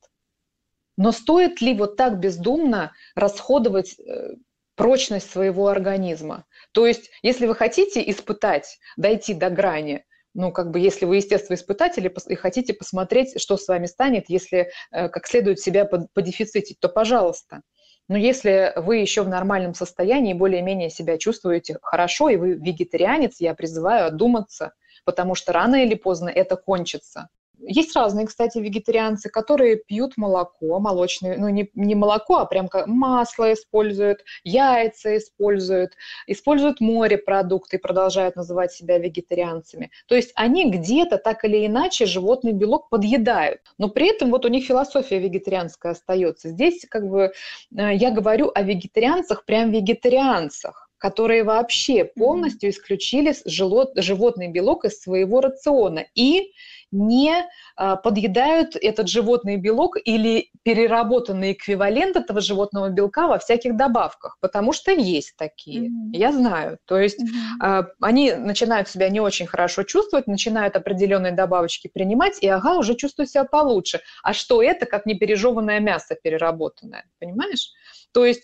[0.98, 4.34] Но стоит ли вот так бездумно расходовать э,
[4.76, 6.46] прочность своего организма.
[6.74, 11.56] То есть, если вы хотите испытать, дойти до грани, ну, как бы, если вы естественно
[11.56, 16.90] испытатель и хотите посмотреть, что с вами станет, если э, как следует себя подефицитить, то
[16.90, 17.62] пожалуйста.
[18.10, 23.54] Но если вы еще в нормальном состоянии, более-менее себя чувствуете хорошо, и вы вегетарианец, я
[23.54, 24.74] призываю одуматься,
[25.06, 27.30] потому что рано или поздно это кончится.
[27.60, 32.88] Есть разные, кстати, вегетарианцы, которые пьют молоко, молочное, ну не, не молоко, а прям как
[32.88, 35.94] масло используют, яйца используют,
[36.28, 39.92] используют морепродукты и продолжают называть себя вегетарианцами.
[40.08, 44.50] То есть они где-то так или иначе животный белок подъедают, но при этом вот у
[44.50, 46.50] них философия вегетарианская остается.
[46.50, 47.32] Здесь как бы
[47.78, 55.42] э, я говорю о вегетарианцах, прям вегетарианцах которые вообще полностью исключили животный белок из своего
[55.42, 56.54] рациона и
[56.94, 64.38] не а, подъедают этот животный белок или переработанный эквивалент этого животного белка во всяких добавках,
[64.40, 66.12] потому что есть такие, mm-hmm.
[66.14, 66.78] я знаю.
[66.86, 67.86] То есть mm-hmm.
[68.02, 73.28] они начинают себя не очень хорошо чувствовать, начинают определенные добавочки принимать, и ага, уже чувствую
[73.28, 74.02] себя получше.
[74.24, 77.72] А что это, как не пережеванное мясо переработанное, понимаешь?
[78.14, 78.44] То есть,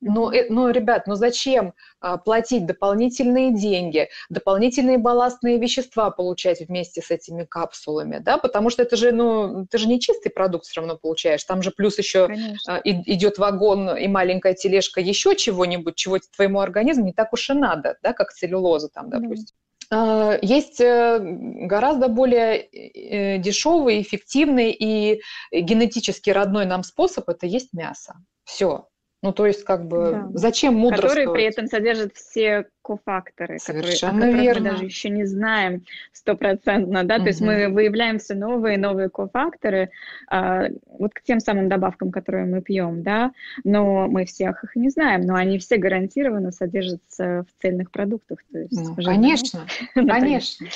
[0.00, 1.74] ну, ну, ребят, ну зачем
[2.24, 8.96] платить дополнительные деньги, дополнительные балластные вещества получать вместе с этими капсулами, да, потому что это
[8.96, 12.76] же, ну, ты же не чистый продукт все равно получаешь, там же плюс еще Конечно.
[12.76, 17.54] А, идет вагон и маленькая тележка еще чего-нибудь, чего твоему организму не так уж и
[17.54, 19.54] надо, да, как целлюлоза там, допустим.
[19.90, 20.38] Mm.
[20.40, 25.20] Есть э, гораздо более дешевый, эффективный и
[25.52, 28.14] генетически родной нам способ– это есть мясо.
[28.44, 28.88] Все.
[29.22, 30.28] Ну, то есть, как бы, да.
[30.34, 31.14] зачем мудрствовать?
[31.14, 34.60] Которые при этом содержат все кофакторы, Совершенно которые, о верно.
[34.60, 37.22] мы даже еще не знаем стопроцентно, да, угу.
[37.22, 39.90] то есть мы выявляем все новые и новые кофакторы
[40.28, 43.30] а, вот к тем самым добавкам, которые мы пьем, да,
[43.62, 48.40] но мы всех их не знаем, но они все гарантированно содержатся в цельных продуктах.
[48.50, 50.66] То есть, ну, конечно, конечно.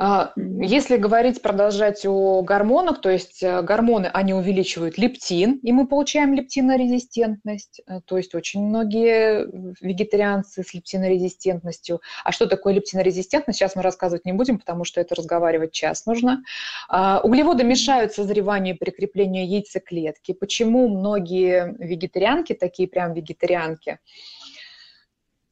[0.00, 5.88] А, если говорить, продолжать о гормонах, то есть э, гормоны, они увеличивают лептин, и мы
[5.88, 7.80] получаем лептинорезистентность.
[7.88, 9.48] Э, то есть очень многие
[9.80, 12.00] вегетарианцы с лептинорезистентностью.
[12.22, 16.44] А что такое лептинорезистентность, сейчас мы рассказывать не будем, потому что это разговаривать час нужно.
[16.88, 20.30] А, углеводы мешают созреванию и прикреплению яйцеклетки.
[20.32, 23.98] Почему многие вегетарианки, такие прям вегетарианки,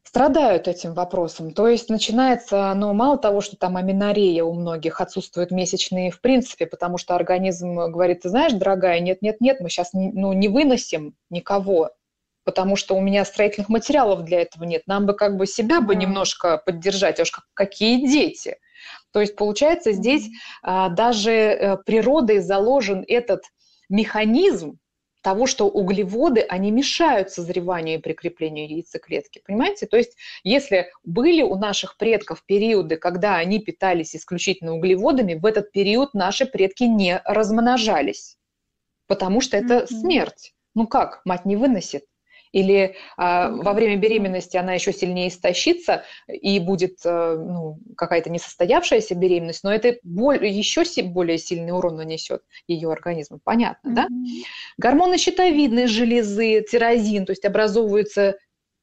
[0.07, 1.53] страдают этим вопросом.
[1.53, 6.67] То есть начинается, ну, мало того, что там аминорея у многих, отсутствуют месячные в принципе,
[6.67, 11.91] потому что организм говорит, ты знаешь, дорогая, нет-нет-нет, мы сейчас ну, не выносим никого,
[12.45, 14.83] потому что у меня строительных материалов для этого нет.
[14.87, 18.59] Нам бы как бы себя бы немножко поддержать, а уж какие дети.
[19.13, 20.29] То есть получается здесь
[20.63, 23.43] а, даже э, природой заложен этот
[23.89, 24.79] механизм,
[25.27, 29.43] того, что углеводы, они мешают созреванию и прикреплению яйцеклетки.
[29.45, 29.87] Понимаете?
[29.87, 35.73] То есть если были у наших предков периоды, когда они питались исключительно углеводами, в этот
[35.73, 38.39] период наши предки не размножались,
[39.09, 39.87] потому что это mm-hmm.
[39.89, 40.55] смерть.
[40.77, 42.05] Ну как, мать не выносит
[42.53, 49.15] или а, во время беременности она еще сильнее истощится и будет а, ну, какая-то несостоявшаяся
[49.15, 53.41] беременность, но это боль, еще более сильный урон нанесет ее организму.
[53.43, 53.95] Понятно, mm-hmm.
[53.95, 54.09] да?
[54.79, 58.37] Гормоны щитовидной железы, тирозин, то есть образовываются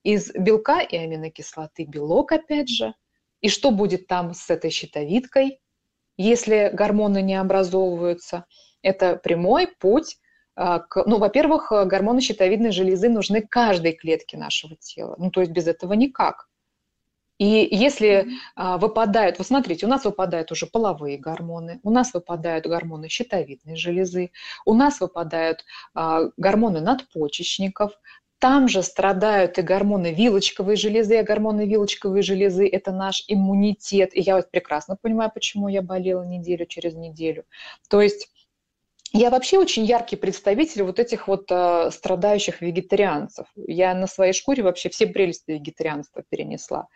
[0.04, 2.94] из белка и аминокислоты белок, опять же.
[3.42, 5.60] И что будет там с этой щитовидкой,
[6.18, 8.46] если гормоны не образовываются?
[8.82, 10.18] Это прямой путь
[10.56, 15.16] ну, во-первых, э, гормоны щитовидной железы нужны каждой клетке нашего тела.
[15.18, 16.48] Ну, то есть без этого никак.
[17.40, 22.68] И если а, выпадают, вы смотрите, у нас выпадают уже половые гормоны, у нас выпадают
[22.68, 24.32] гормоны щитовидной железы,
[24.66, 28.00] у нас выпадают а, гормоны надпочечников,
[28.38, 34.16] там же страдают и гормоны вилочковой железы, а гормоны вилочковой железы– это наш иммунитет.
[34.16, 37.46] И я вот прекрасно понимаю, почему я болела неделю через неделю.
[37.90, 38.30] То есть
[39.14, 43.46] я вообще очень яркий представитель вот этих вот э, страдающих вегетарианцев.
[43.56, 46.88] Я на своей шкуре вообще все прелести вегетарианства перенесла.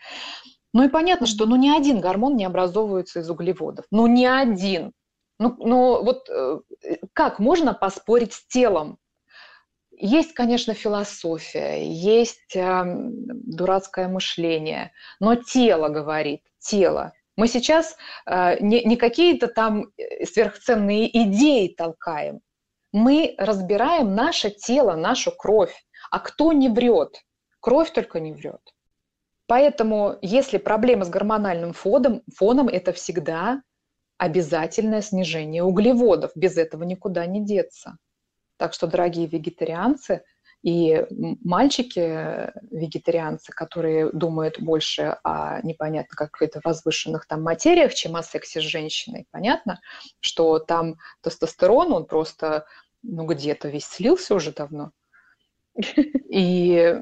[0.74, 3.86] Ну и понятно, что ну, ни один гормон не образовывается из углеводов.
[3.92, 4.94] Ну ни один.
[5.38, 6.60] Ну, ну вот э,
[7.14, 8.98] как можно поспорить с телом?
[9.92, 17.14] Есть, конечно, философия, есть э, дурацкое мышление, но тело говорит, тело.
[17.38, 22.42] Мы сейчас э, не, не какие-то там э, сверхценные идеи толкаем.
[22.92, 25.76] Мы разбираем наше тело, нашу кровь.
[26.10, 27.22] А кто не врет?
[27.60, 28.62] Кровь только не врет.
[29.46, 33.62] Поэтому, если проблема с гормональным фоном, фоном это всегда
[34.18, 36.32] обязательное снижение углеводов.
[36.36, 37.98] Без этого никуда не деться.
[38.58, 40.24] Так что, дорогие вегетарианцы
[40.64, 41.06] и
[41.44, 49.28] мальчики-вегетарианцы, которые думают больше о непонятно каких-то возвышенных там материях, чем о сексе с женщиной,
[49.32, 49.80] понятно,
[50.20, 52.66] что там тестостерон, он просто
[53.04, 54.92] ну, где-то весь слился уже давно.
[56.30, 56.96] И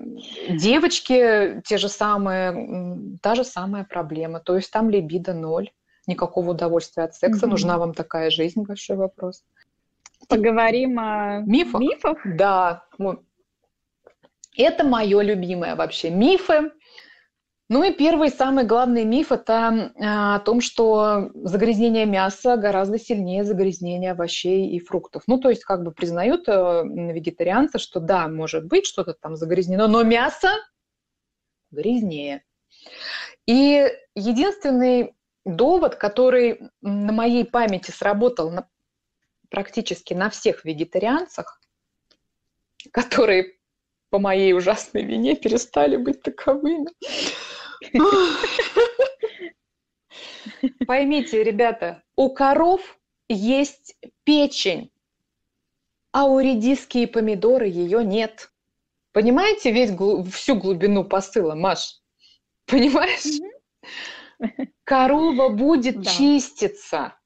[0.49, 4.41] девочки те же самые, та же самая проблема.
[4.41, 5.71] То есть там либидо ноль,
[6.07, 7.45] никакого удовольствия от секса.
[7.45, 7.49] Mm-hmm.
[7.49, 8.63] Нужна вам такая жизнь?
[8.63, 9.45] Большой вопрос.
[10.27, 11.79] Поговорим о мифах.
[11.79, 12.17] мифах?
[12.25, 12.83] Да.
[14.57, 16.09] Это мое любимое вообще.
[16.09, 16.71] Мифы.
[17.67, 23.43] Ну и первый, самый главный миф– это а, о том, что загрязнение мяса гораздо сильнее
[23.43, 25.23] загрязнения овощей и фруктов.
[25.25, 29.87] Ну, то есть как бы признают э, вегетарианцы, что да, может быть, что-то там загрязнено,
[29.87, 30.49] но мясо
[31.71, 32.43] грязнее.
[33.47, 38.69] И единственный довод, который на моей памяти сработал на,
[39.49, 41.59] практически на всех вегетарианцах,
[42.91, 43.54] которые
[44.15, 46.87] по моей ужасной вине перестали быть таковыми.
[50.87, 52.97] Поймите, ребята, у коров
[53.27, 54.89] есть печень,
[56.13, 58.51] а у редиски и помидоры ее нет.
[59.11, 59.91] Понимаете весь,
[60.33, 61.99] всю глубину посыла, Маш?
[62.65, 63.41] Понимаешь?
[64.85, 66.09] Корова будет да.
[66.09, 67.19] чиститься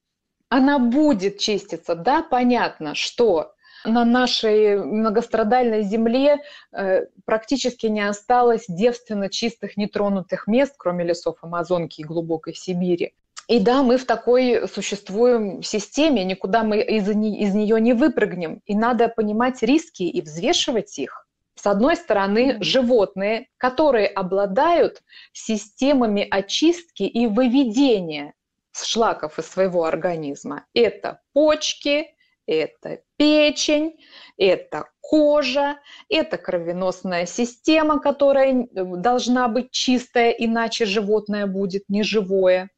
[0.51, 1.93] она будет чиститься.
[1.93, 3.53] Да, понятно, что
[3.85, 6.37] на нашей многострадальной земле
[6.71, 13.13] э, практически не осталось девственно чистых нетронутых мест, кроме лесов Амазонки и глубокой Сибири.
[13.47, 18.61] И да, мы в такой существуем системе, никуда мы из, из нее не выпрыгнем.
[18.65, 21.25] И надо понимать риски и взвешивать их.
[21.55, 25.01] С одной стороны, животные, которые обладают
[25.33, 28.33] системами очистки и выведения
[28.71, 30.65] шлаков из своего организма.
[30.73, 32.15] Это почки,
[32.49, 33.97] это печень,
[34.37, 35.79] это кожа,
[36.09, 42.69] это кровеносная система, которая должна быть чистая, иначе животное будет неживое.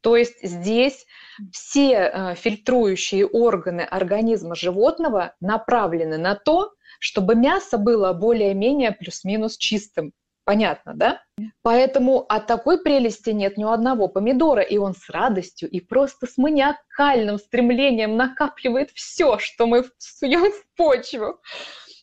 [0.00, 1.06] То есть здесь
[1.52, 10.12] все э, фильтрующие органы организма животного направлены на то, чтобы мясо было более-менее плюс-минус чистым.
[10.44, 11.22] Понятно, да?
[11.62, 16.26] Поэтому от такой прелести нет ни у одного помидора, и он с радостью и просто
[16.26, 21.40] с маниакальным стремлением накапливает все, что мы суем в почву.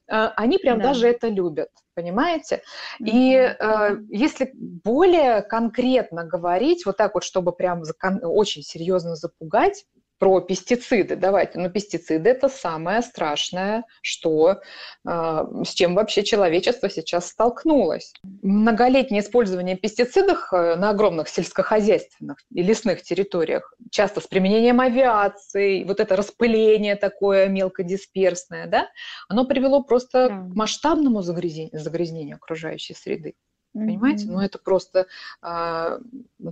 [0.10, 0.86] А, они прям да.
[0.86, 2.64] даже это любят, понимаете?
[3.00, 7.84] И э, если более конкретно говорить, вот так вот, чтобы прям
[8.24, 9.86] очень серьезно запугать,
[10.20, 11.16] про пестициды.
[11.16, 14.60] Давайте, но ну, пестициды это самое страшное, что
[15.08, 18.14] э, с чем вообще человечество сейчас столкнулось.
[18.42, 26.02] Многолетнее использование пестицидов э, на огромных сельскохозяйственных и лесных территориях, часто с применением авиации, вот
[26.02, 28.90] это распыление такое мелкодисперсное, да,
[29.30, 30.36] оно привело просто да.
[30.36, 33.36] к масштабному загрязнению, загрязнению окружающей среды.
[33.74, 34.26] Понимаете?
[34.26, 34.32] Mm-hmm.
[34.32, 35.08] Ну, это просто
[35.42, 36.00] э,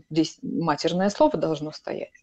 [0.09, 2.13] здесь матерное слово должно стоять.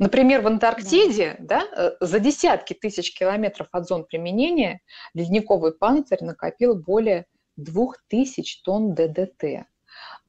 [0.00, 1.60] Например, в Антарктиде да.
[1.60, 4.80] Да, э, за десятки тысяч километров от зон применения
[5.12, 7.26] ледниковый панцирь накопил более
[7.56, 9.66] 2000 тонн ДДТ.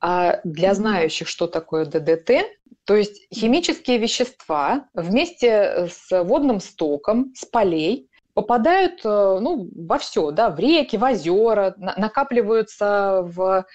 [0.02, 2.32] А для знающих, что такое ДДТ,
[2.84, 8.11] то есть химические вещества вместе с водным стоком, с полей
[8.42, 13.66] попадают ну, во все, да, в реки, в озера, накапливаются в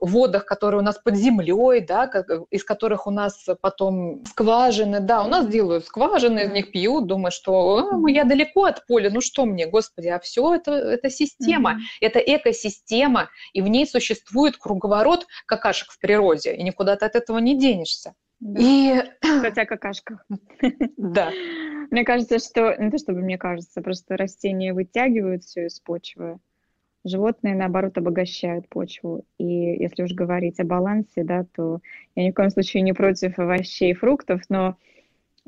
[0.00, 2.10] водах, которые у нас под землей, да,
[2.50, 7.34] из которых у нас потом скважины, да, у нас делают скважины, из них пьют, думают,
[7.34, 11.98] что я далеко от поля, ну что мне, господи, а все это, это система, mm-hmm.
[12.00, 17.38] это экосистема, и в ней существует круговорот какашек в природе, и никуда ты от этого
[17.38, 18.14] не денешься.
[18.40, 18.60] Да.
[18.60, 19.02] И...
[19.20, 20.26] Кстати, о какашках.
[20.96, 21.30] Да.
[21.90, 26.38] Мне кажется, что, не то чтобы мне кажется, просто растения вытягивают все из почвы,
[27.04, 29.24] животные, наоборот, обогащают почву.
[29.38, 31.80] И если уж говорить о балансе, да, то
[32.14, 34.76] я ни в коем случае не против овощей и фруктов, но,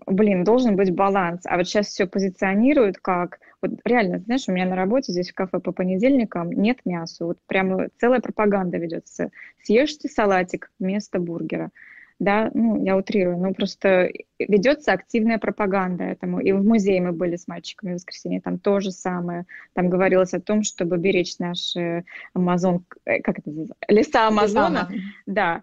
[0.06, 1.42] блин, должен быть баланс.
[1.44, 3.40] А вот сейчас все позиционируют как...
[3.60, 7.24] Вот реально, знаешь, у меня на работе здесь в кафе по понедельникам нет мяса.
[7.24, 9.30] Вот прямо целая пропаганда ведется.
[9.62, 11.70] Съешьте салатик вместо бургера
[12.18, 16.40] да, ну, я утрирую, но просто ведется активная пропаганда этому.
[16.40, 19.46] И в музее мы были с мальчиками в воскресенье, там то же самое.
[19.74, 22.04] Там говорилось о том, чтобы беречь наши
[22.34, 24.88] Амазон, э, как это называется, леса Амазона.
[24.90, 25.02] Леса.
[25.26, 25.62] Да,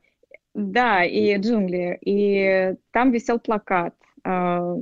[0.53, 1.97] да, и джунгли.
[2.01, 3.93] И там висел плакат,
[4.23, 4.75] а,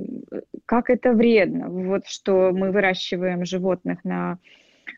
[0.66, 4.38] как это вредно, вот что мы выращиваем животных на,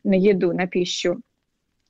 [0.04, 1.20] на еду, на пищу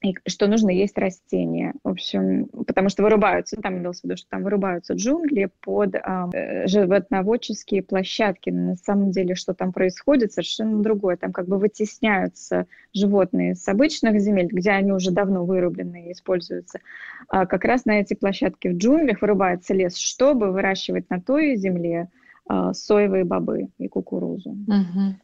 [0.02, 1.74] и что нужно есть растения.
[1.84, 6.66] В общем, потому что вырубаются, там имелось в виду, что там вырубаются джунгли под э,
[6.66, 8.48] животноводческие площадки.
[8.48, 11.16] Но на самом деле, что там происходит, совершенно другое.
[11.16, 16.80] Там как бы вытесняются животные с обычных земель, где они уже давно вырублены и используются.
[17.28, 22.08] А как раз на эти площадки в джунглях вырубается лес, чтобы выращивать на той земле
[22.50, 24.50] э, соевые бобы и кукурузу.
[24.50, 25.14] Угу.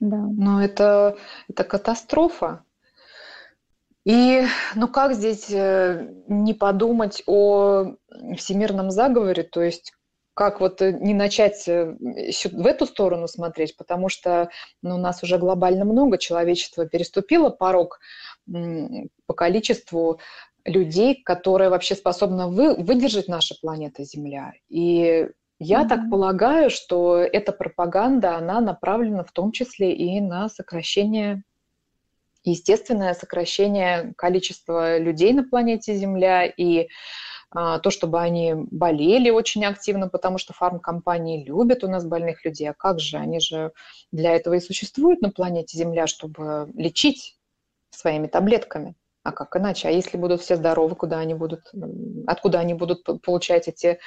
[0.00, 0.16] Да.
[0.16, 1.16] Но это,
[1.48, 2.64] это катастрофа.
[4.08, 7.92] И ну как здесь э, не подумать о
[8.38, 9.92] всемирном заговоре, то есть
[10.32, 14.48] как вот э, не начать э, в эту сторону смотреть, потому что
[14.80, 18.00] ну, у нас уже глобально много, человечество переступило порог
[18.46, 20.20] по количеству
[20.64, 24.54] людей, которые вообще способны вы, выдержать наша планета Земля.
[24.70, 25.28] И
[25.58, 25.88] я mm-hmm.
[25.88, 31.42] так полагаю, что эта пропаганда, она направлена в том числе и на сокращение
[32.44, 36.88] естественное сокращение количества людей на планете Земля и
[37.50, 42.68] а, то, чтобы они болели очень активно, потому что фармкомпании любят у нас больных людей.
[42.68, 43.16] А как же?
[43.16, 43.72] Они же
[44.12, 47.38] для этого и существуют на планете Земля, чтобы лечить
[47.90, 48.94] своими таблетками.
[49.22, 49.88] А как иначе?
[49.88, 51.72] А если будут все здоровы, куда они будут,
[52.26, 53.98] откуда они будут получать эти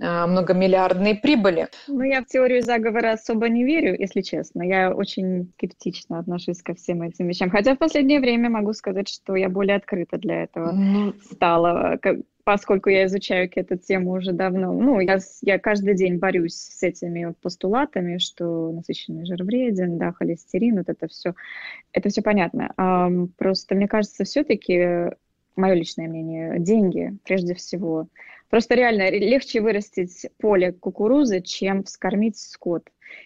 [0.00, 1.68] многомиллиардные прибыли.
[1.88, 4.62] Ну, я в теорию заговора особо не верю, если честно.
[4.62, 7.50] Я очень скептично отношусь ко всем этим вещам.
[7.50, 11.12] Хотя в последнее время могу сказать, что я более открыта для этого ну...
[11.30, 11.98] стала,
[12.44, 14.72] поскольку я изучаю эту тему уже давно.
[14.72, 20.78] Ну, я, я каждый день борюсь с этими постулатами, что насыщенный жир вреден, да, холестерин,
[20.78, 21.34] вот это все.
[21.92, 22.72] Это все понятно.
[22.76, 25.10] А, просто мне кажется, все-таки
[25.56, 28.08] мое личное мнение, деньги прежде всего.
[28.50, 32.82] Просто реально легче вырастить поле кукурузы, чем вскормить скот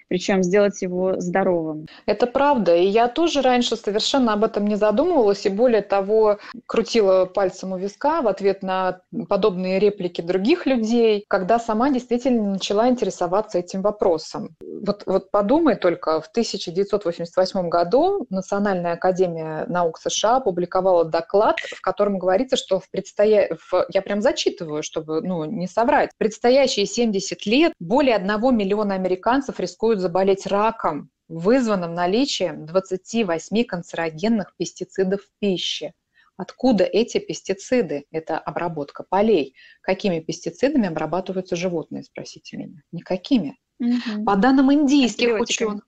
[0.09, 1.87] причем сделать его здоровым.
[2.07, 2.75] Это правда.
[2.77, 7.77] И я тоже раньше совершенно об этом не задумывалась, и более того, крутила пальцем у
[7.77, 14.55] виска в ответ на подобные реплики других людей, когда сама действительно начала интересоваться этим вопросом.
[14.61, 22.19] Вот, вот подумай только, в 1988 году Национальная академия наук США опубликовала доклад, в котором
[22.19, 23.57] говорится, что в предстоя...
[23.71, 23.87] в...
[23.89, 29.61] я прям зачитываю, чтобы ну, не соврать, в предстоящие 70 лет более 1 миллиона американцев
[29.75, 35.95] рискуют заболеть раком, вызванным наличием 28 канцерогенных пестицидов в пище.
[36.37, 38.05] Откуда эти пестициды?
[38.13, 39.57] Это обработка полей.
[39.81, 42.83] Какими пестицидами обрабатываются животные, спросите меня?
[42.93, 43.59] Никакими.
[43.81, 44.25] Угу.
[44.25, 45.83] По данным индийских ученых,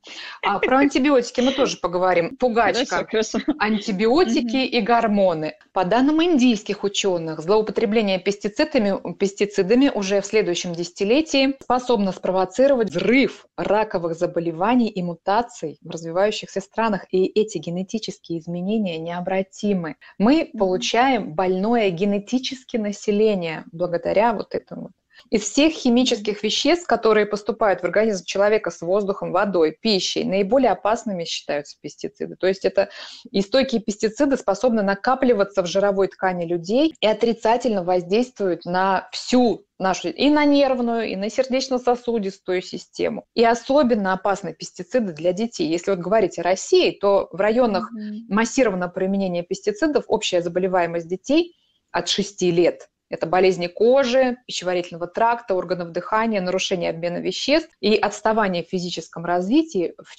[0.44, 2.36] а, про антибиотики мы тоже поговорим.
[2.36, 3.58] Пугачка, хорошо, хорошо.
[3.60, 4.76] антибиотики угу.
[4.76, 5.54] и гормоны.
[5.72, 14.16] По данным индийских ученых, злоупотребление пестицидами, пестицидами уже в следующем десятилетии способно спровоцировать взрыв раковых
[14.16, 17.06] заболеваний и мутаций в развивающихся странах.
[17.12, 19.96] И эти генетические изменения необратимы.
[20.18, 24.90] Мы получаем больное генетически население благодаря вот этому
[25.30, 31.24] из всех химических веществ, которые поступают в организм человека с воздухом, водой, пищей, наиболее опасными
[31.24, 32.36] считаются пестициды.
[32.36, 32.90] То есть это
[33.30, 40.08] и стойкие пестициды способны накапливаться в жировой ткани людей и отрицательно воздействуют на всю нашу
[40.08, 43.24] и на нервную, и на сердечно-сосудистую систему.
[43.34, 45.68] И особенно опасны пестициды для детей.
[45.68, 47.90] Если вот говорить о России, то в районах
[48.28, 51.56] массированного применения пестицидов общая заболеваемость детей
[51.90, 58.64] от 6 лет это болезни кожи, пищеварительного тракта, органов дыхания, нарушение обмена веществ и отставание
[58.64, 60.16] в физическом развитии в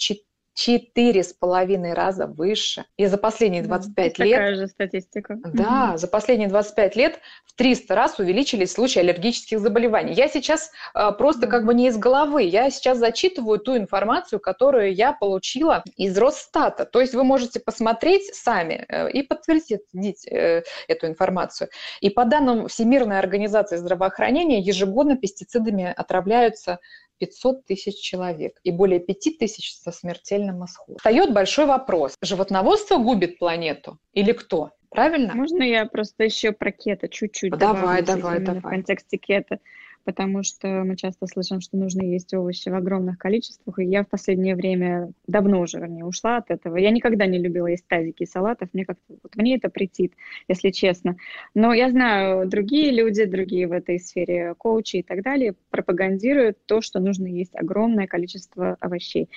[0.58, 2.86] четыре с половиной раза выше.
[2.98, 4.34] И за последние 25 да, лет...
[4.34, 5.38] Такая же статистика.
[5.54, 5.98] Да, угу.
[6.00, 10.14] за последние 25 лет в 300 раз увеличились случаи аллергических заболеваний.
[10.14, 14.96] Я сейчас э, просто как бы не из головы, я сейчас зачитываю ту информацию, которую
[14.96, 16.86] я получила из Росстата.
[16.86, 21.70] То есть вы можете посмотреть сами э, и подтвердить э, эту информацию.
[22.02, 26.80] И по данным Всемирной организации здравоохранения, ежегодно пестицидами отравляются
[27.20, 30.98] 500 тысяч человек и более 5 тысяч со смертельным исходом.
[30.98, 32.16] Встает большой вопрос.
[32.22, 34.72] Животноводство губит планету или кто?
[34.90, 35.34] Правильно?
[35.36, 38.62] Можно я просто еще про кето чуть-чуть Давай, давай, давай.
[38.62, 39.60] В контексте кето
[40.08, 44.08] потому что мы часто слышим, что нужно есть овощи в огромных количествах, и я в
[44.08, 46.78] последнее время, давно уже, вернее, ушла от этого.
[46.78, 50.14] Я никогда не любила есть тазики и салатов, мне как-то, вот мне это претит,
[50.48, 51.18] если честно.
[51.54, 56.80] Но я знаю, другие люди, другие в этой сфере, коучи и так далее, пропагандируют то,
[56.80, 59.28] что нужно есть огромное количество овощей.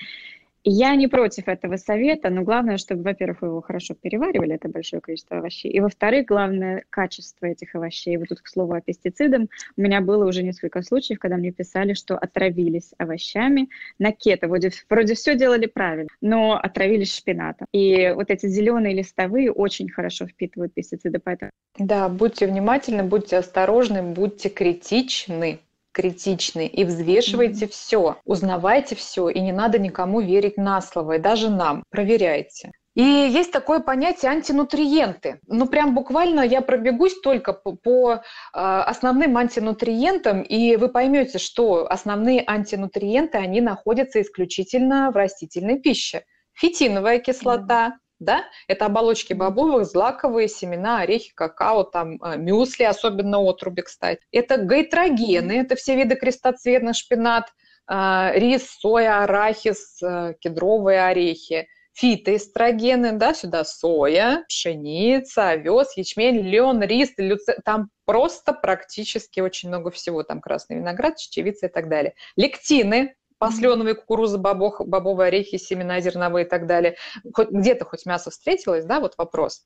[0.65, 5.01] Я не против этого совета, но главное, чтобы, во-первых, вы его хорошо переваривали, это большое
[5.01, 8.19] количество овощей, и, во-вторых, главное, качество этих овощей.
[8.19, 9.43] Вот тут, к слову, о пестицидах.
[9.77, 14.49] У меня было уже несколько случаев, когда мне писали, что отравились овощами на кето.
[14.49, 17.67] Вроде, вроде все делали правильно, но отравились шпинатом.
[17.73, 21.51] И вот эти зеленые листовые очень хорошо впитывают пестициды, поэтому...
[21.79, 25.61] Да, будьте внимательны, будьте осторожны, будьте критичны
[26.01, 27.71] критичны и взвешивайте mm-hmm.
[27.71, 31.85] все, узнавайте все, и не надо никому верить на слово, и даже нам.
[31.91, 32.73] Проверяйте.
[32.95, 35.41] И есть такое понятие антинутриенты.
[35.47, 38.19] Ну, прям буквально я пробегусь только по, по э,
[38.53, 46.25] основным антинутриентам, и вы поймете, что основные антинутриенты, они находятся исключительно в растительной пище.
[46.55, 53.83] Фитиновая кислота, да, это оболочки бобовых, злаковые, семена, орехи, какао, там э, мюсли, особенно отруби,
[53.83, 54.21] кстати.
[54.31, 57.49] Это гайтрогены, это все виды крестоцветных, шпинат,
[57.91, 61.67] э, рис, соя, арахис, э, кедровые орехи.
[61.95, 67.57] Фитоэстрогены, да, сюда соя, пшеница, овес, ячмень, лен, рис, люци...
[67.65, 72.15] там просто практически очень много всего, там красный виноград, чечевица и так далее.
[72.37, 76.97] Лектины, посленовые кукуруза, бобов, бобовые орехи, семена зерновые и так далее.
[77.35, 79.63] Хоть, где-то хоть мясо встретилось, да, вот вопрос.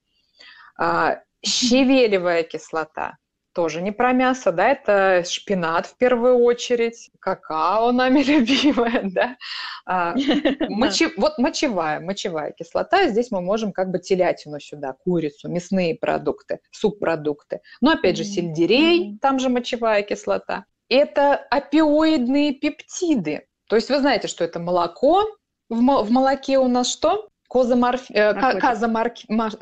[0.79, 3.19] А, щавелевая кислота,
[3.53, 9.37] тоже не про мясо, да, это шпинат в первую очередь, какао нами любимое, да.
[9.87, 10.15] А,
[10.69, 16.61] мочи, вот мочевая, мочевая кислота, здесь мы можем как бы телятину сюда, курицу, мясные продукты,
[16.71, 17.61] субпродукты.
[17.81, 20.65] Но опять же сельдерей, там же мочевая кислота.
[20.89, 25.25] Это опиоидные пептиды, то есть вы знаете, что это молоко.
[25.69, 27.29] В, молоке у нас что?
[27.49, 28.11] Козаморф...
[28.11, 29.15] э, казаморф...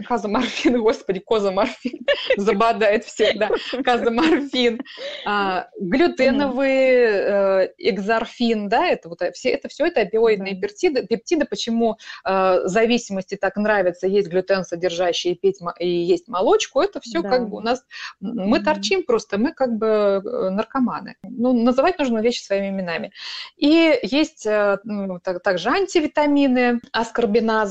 [0.06, 2.00] казаморфин, господи, козаморфин,
[2.36, 3.50] забодает всех, да,
[3.84, 4.80] казаморфин,
[5.26, 11.98] а, глютеновый э, экзорфин, да, это вот все это все это опиоидные пептиды, пептиды, почему
[12.24, 17.28] э, зависимости так нравится, есть глютен содержащий и, пить, и есть молочку, это все да.
[17.28, 17.84] как бы у нас,
[18.20, 21.16] мы торчим просто, мы как бы э, наркоманы.
[21.22, 23.12] Ну, называть нужно вещи своими именами.
[23.56, 26.80] И есть э, ну, так, также антивитамины,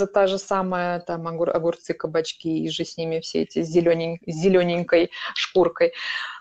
[0.01, 4.19] аскорбиназа, та же самая, там огур, огурцы, кабачки, и же с ними все эти зеленень,
[4.27, 5.93] зелененькой шкуркой.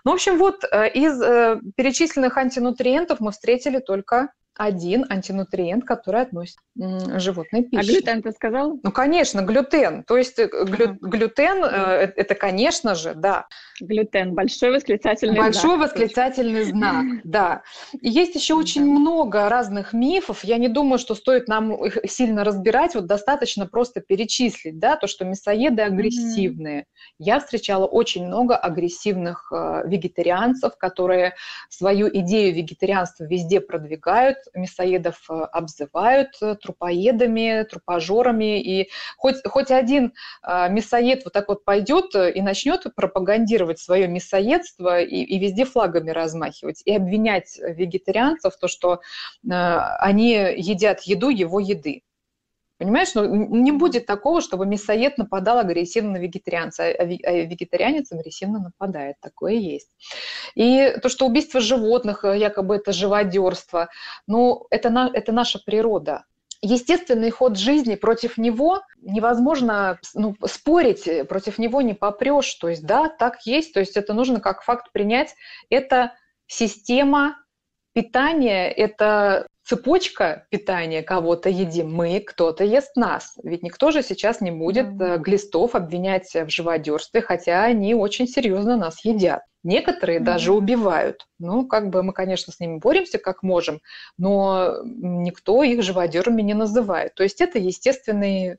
[0.03, 6.21] Ну, в общем, вот э, из э, перечисленных антинутриентов мы встретили только один антинутриент, который
[6.21, 7.81] относится к животной пище.
[7.81, 8.79] А глютен ты сказал?
[8.81, 10.03] Ну, конечно, глютен.
[10.03, 12.13] То есть э, глю, глютен uh-huh.
[12.15, 13.47] это, конечно же, да.
[13.79, 15.63] Глютен, большой восклицательный большой знак.
[15.63, 17.63] Большой восклицательный знак, да.
[18.01, 20.43] есть еще очень много разных мифов.
[20.43, 22.95] Я не думаю, что стоит нам их сильно разбирать.
[22.95, 26.85] Вот достаточно просто перечислить, да, то, что мясоеды агрессивные.
[27.17, 31.35] Я встречала очень много агрессивных э, вегетарианцев, которые
[31.69, 38.61] свою идею вегетарианства везде продвигают, мясоедов э, обзывают э, трупоедами, трупожорами.
[38.61, 40.13] И хоть, хоть один
[40.47, 46.11] э, мясоед вот так вот пойдет и начнет пропагандировать свое мясоедство и, и везде флагами
[46.11, 49.01] размахивать, и обвинять вегетарианцев в то, что
[49.49, 52.03] они едят еду его еды.
[52.81, 58.57] Понимаешь, ну, не будет такого, чтобы мясоед нападал агрессивно на вегетарианца, а, а вегетарианец агрессивно
[58.57, 59.17] нападает.
[59.21, 59.91] Такое есть.
[60.55, 63.89] И то, что убийство животных, э, якобы это живодерство,
[64.25, 66.25] ну, это, на, это наша природа.
[66.63, 72.51] Естественный ход жизни против него невозможно ну, спорить, э, против него не попрешь.
[72.55, 75.35] То есть, да, так есть, то есть это нужно как факт принять.
[75.69, 76.13] Это
[76.47, 77.37] система
[77.93, 83.37] питания, это цепочка питания, кого-то едим мы, кто-то ест нас.
[83.43, 85.17] Ведь никто же сейчас не будет mm-hmm.
[85.19, 89.43] глистов обвинять в живодерстве, хотя они очень серьезно нас едят.
[89.63, 90.23] Некоторые mm-hmm.
[90.23, 91.27] даже убивают.
[91.37, 93.81] Ну, как бы мы, конечно, с ними боремся как можем,
[94.17, 97.13] но никто их живодерами не называет.
[97.13, 98.57] То есть это естественный,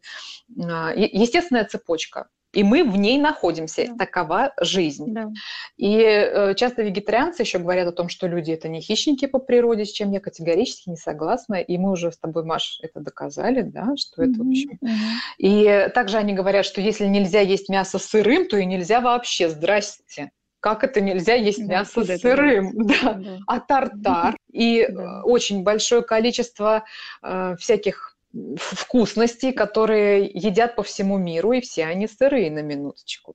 [0.57, 3.86] а, естественная цепочка и мы в ней находимся.
[3.88, 4.05] Да.
[4.05, 5.12] Такова жизнь.
[5.12, 5.30] Да.
[5.76, 9.84] И э, часто вегетарианцы еще говорят о том, что люди это не хищники по природе,
[9.84, 11.55] с чем я категорически не согласна.
[11.55, 14.44] И мы уже с тобой, Маш, это доказали, да, что это, mm-hmm.
[14.44, 14.78] в общем.
[14.82, 15.38] Mm-hmm.
[15.38, 19.48] И также они говорят, что если нельзя есть мясо сырым, то и нельзя вообще.
[19.48, 20.30] Здрасте
[20.62, 23.14] как это нельзя есть да, мясо сырым, да.
[23.14, 23.38] да.
[23.48, 25.22] а тартар и да.
[25.24, 26.84] очень большое количество
[27.20, 28.11] э, всяких
[28.57, 33.35] вкусностей, которые едят по всему миру, и все они сырые на минуточку.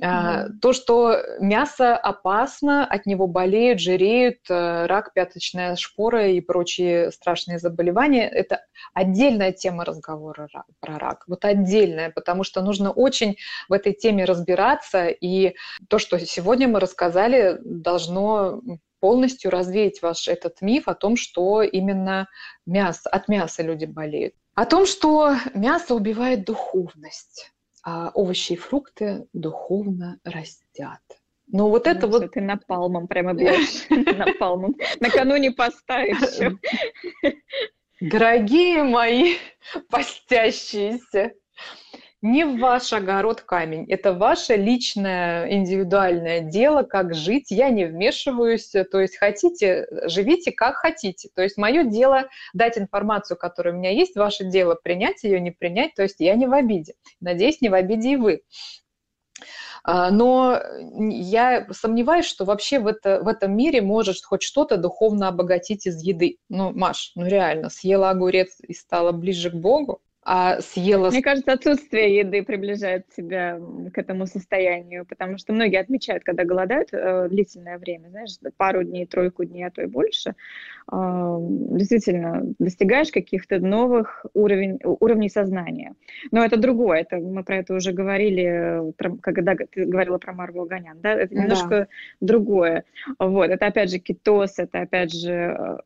[0.00, 0.58] Mm-hmm.
[0.60, 7.58] То, что мясо опасно, от него болеют, жиреют, э, рак, пяточная шпора и прочие страшные
[7.58, 8.60] заболевания, это
[8.94, 10.48] отдельная тема разговора
[10.80, 11.24] про рак.
[11.26, 13.36] Вот отдельная, потому что нужно очень
[13.68, 15.54] в этой теме разбираться, и
[15.88, 18.60] то, что сегодня мы рассказали, должно
[19.02, 22.28] полностью развеять ваш этот миф о том, что именно
[22.66, 24.34] мясо, от мяса люди болеют.
[24.54, 27.50] О том, что мясо убивает духовность,
[27.82, 31.00] а овощи и фрукты духовно растят.
[31.48, 32.30] Ну вот это ну, вот...
[32.30, 33.86] Ты напалмом прямо бьешь.
[33.90, 34.76] Напалмом.
[35.00, 36.56] Накануне поста еще.
[38.00, 39.34] Дорогие мои
[39.90, 41.32] постящиеся,
[42.22, 43.84] не в ваш огород камень.
[43.90, 47.50] Это ваше личное, индивидуальное дело, как жить.
[47.50, 48.72] Я не вмешиваюсь.
[48.90, 51.30] То есть хотите, живите как хотите.
[51.34, 54.14] То есть мое дело дать информацию, которая у меня есть.
[54.14, 55.94] Ваше дело принять ее, не принять.
[55.94, 56.94] То есть я не в обиде.
[57.20, 58.42] Надеюсь, не в обиде и вы.
[59.82, 60.60] А, но
[60.96, 66.00] я сомневаюсь, что вообще в, это, в этом мире может хоть что-то духовно обогатить из
[66.00, 66.38] еды.
[66.48, 71.10] Ну, Маш, ну реально, съела огурец и стала ближе к Богу а съела...
[71.10, 73.60] Мне кажется, отсутствие еды приближает тебя
[73.92, 79.04] к этому состоянию, потому что многие отмечают, когда голодают э, длительное время, знаешь, пару дней,
[79.06, 80.34] тройку дней, а то и больше,
[80.92, 85.94] э, действительно достигаешь каких-то новых уровень, уровней сознания.
[86.30, 90.66] Но это другое, это, мы про это уже говорили, про, когда ты говорила про Марвел
[90.66, 91.86] Гонян, да, это немножко да.
[92.20, 92.84] другое.
[93.18, 95.80] Вот, это опять же кетоз, это опять же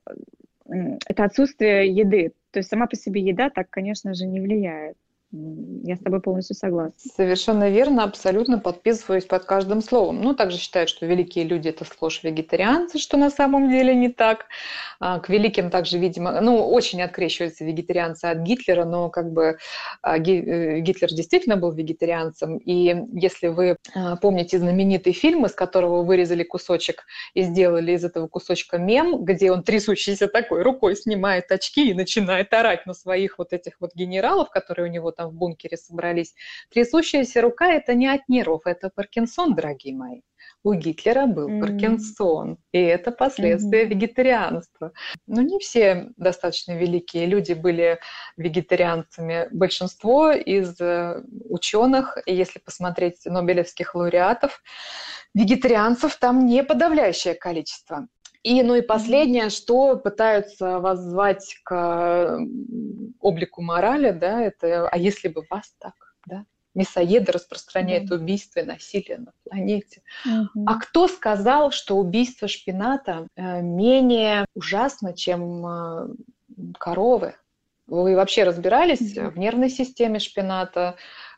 [0.68, 4.96] э, это отсутствие еды, то есть сама по себе еда так, конечно же, не влияет.
[5.32, 6.94] Я с тобой полностью согласна.
[6.98, 10.22] Совершенно верно, абсолютно подписываюсь под каждым словом.
[10.22, 14.46] Ну, также считаю, что великие люди– это сплошь вегетарианцы, что на самом деле не так.
[15.00, 19.58] А, к великим также, видимо, ну, очень открещиваются вегетарианцы от Гитлера, но как бы
[20.00, 22.58] а, э, Гитлер действительно был вегетарианцем.
[22.58, 27.04] И если вы а, помните знаменитый фильм, из которого вырезали кусочек
[27.34, 32.52] и сделали из этого кусочка мем, где он трясущийся такой рукой снимает очки и начинает
[32.54, 36.34] орать на своих вот этих вот генералов, которые у него там в бункере собрались.
[36.70, 40.20] Трясущаяся рука– это не от нервов, это Паркинсон, дорогие мои.
[40.62, 41.60] У Гитлера был mm-hmm.
[41.60, 43.88] Паркинсон, и это последствия mm-hmm.
[43.88, 44.92] вегетарианства.
[45.26, 48.00] Но не все достаточно великие люди были
[48.36, 49.48] вегетарианцами.
[49.52, 54.60] Большинство из э, ученых, если посмотреть нобелевских лауреатов,
[55.34, 58.08] вегетарианцев там не подавляющее количество.
[58.46, 62.38] И, ну и последнее, что пытаются воззвать к
[63.18, 65.94] облику морали, да, это, а если бы вас так,
[66.26, 70.00] да, мясоеды распространяют убийство и насилие на планете.
[70.24, 70.62] Mm-hmm.
[70.64, 76.08] А кто сказал, что убийство шпината э, менее ужасно, чем э,
[76.78, 77.34] коровы?
[77.88, 80.94] Вы вообще разбирались mm в нервной системе шпината?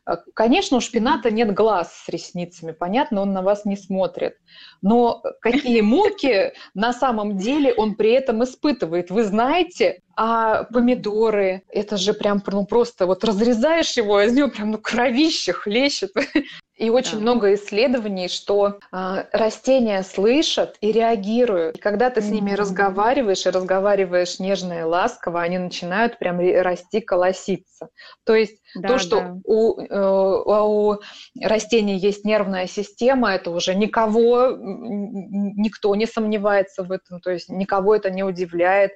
[0.09, 4.36] Э, конечно, у шпината нет глаз с ресницами, понятно, он на вас не смотрит.
[4.80, 10.02] Но какие муки на самом деле он при этом испытывает, вы знаете?
[10.20, 15.52] А помидоры, это же прям ну, просто вот разрезаешь его, из него прям ну, кровище
[15.52, 16.10] хлещет.
[16.76, 17.22] И очень да.
[17.22, 21.76] много исследований, что э, растения слышат и реагируют.
[21.76, 22.56] И когда ты с ними mm-hmm.
[22.56, 27.88] разговариваешь и разговариваешь нежно и ласково, они начинают прям расти, колоситься.
[28.24, 29.36] То есть да, то, что да.
[29.44, 31.00] у, э, у
[31.42, 37.96] растений есть нервная система, это уже никого, никто не сомневается в этом, то есть никого
[37.96, 38.92] это не удивляет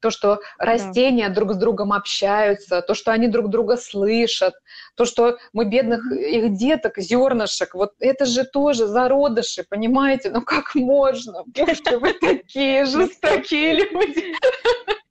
[0.00, 1.34] то, что растения да.
[1.34, 4.54] друг с другом общаются, то, что они друг друга слышат,
[4.94, 10.30] то, что мы бедных их деток, зернышек, вот это же тоже зародыши, понимаете?
[10.30, 11.42] Ну как можно?
[11.46, 14.34] Боже, вы такие жестокие люди.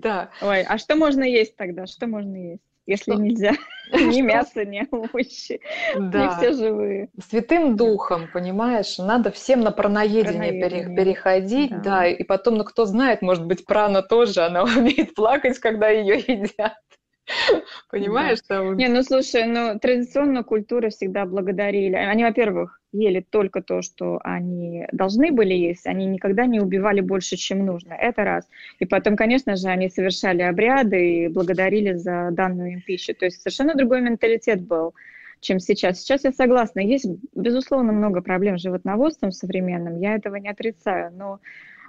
[0.00, 0.30] Да.
[0.40, 1.86] Ой, а что можно есть тогда?
[1.86, 2.62] Что можно есть?
[2.86, 3.52] Если нельзя
[3.92, 5.60] ни мясо, ни овощи,
[5.96, 6.24] да.
[6.24, 7.08] не все живые.
[7.28, 10.96] Святым духом, понимаешь, надо всем на праноедение, праноедение.
[10.96, 11.82] переходить, да.
[11.82, 16.16] да, и потом, ну кто знает, может быть, прана тоже, она умеет плакать, когда ее
[16.16, 16.74] едят.
[17.90, 18.76] Понимаешь, там...
[18.76, 21.94] Не, ну слушай, ну традиционно культуры всегда благодарили.
[21.94, 27.36] Они, во-первых, ели только то, что они должны были есть, они никогда не убивали больше,
[27.36, 27.94] чем нужно.
[27.94, 28.48] Это раз.
[28.78, 33.14] И потом, конечно же, они совершали обряды и благодарили за данную им пищу.
[33.14, 34.94] То есть совершенно другой менталитет был
[35.40, 36.00] чем сейчас.
[36.00, 41.40] Сейчас я согласна, есть, безусловно, много проблем с животноводством современным, я этого не отрицаю, но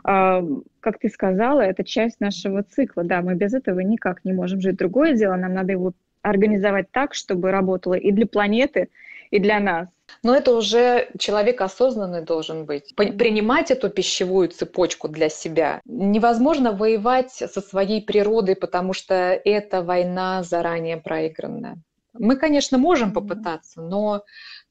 [0.08, 3.04] как ты сказала, это часть нашего цикла.
[3.04, 4.78] Да, мы без этого никак не можем жить.
[4.78, 8.90] Другое дело, нам надо его организовать так, чтобы работало и для планеты,
[9.32, 9.90] и для нас.
[10.24, 12.96] Но это уже человек осознанный должен быть.
[12.96, 15.82] Принимать эту пищевую цепочку для себя.
[15.86, 21.78] Невозможно воевать со своей природой, потому что это война заранее проигранная.
[22.14, 24.24] Мы, конечно, можем попытаться, но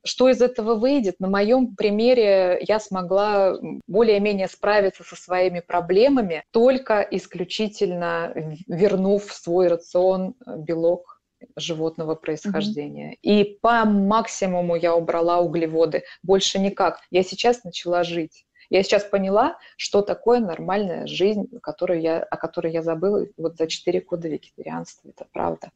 [0.07, 1.21] что из этого выйдет?
[1.21, 8.33] На моем примере я смогла более-менее справиться со своими проблемами, только исключительно
[8.67, 11.17] вернув в свой рацион белок
[11.57, 13.13] животного происхождения.
[13.13, 13.19] Mm-hmm.
[13.23, 16.03] И по максимуму я убрала углеводы.
[16.23, 17.01] Больше никак.
[17.11, 18.47] Я сейчас начала жить.
[18.71, 23.67] Я сейчас поняла, что такое нормальная жизнь, которую я, о которой я забыла вот за
[23.67, 25.09] 4 года вегетарианства.
[25.09, 25.71] Это правда.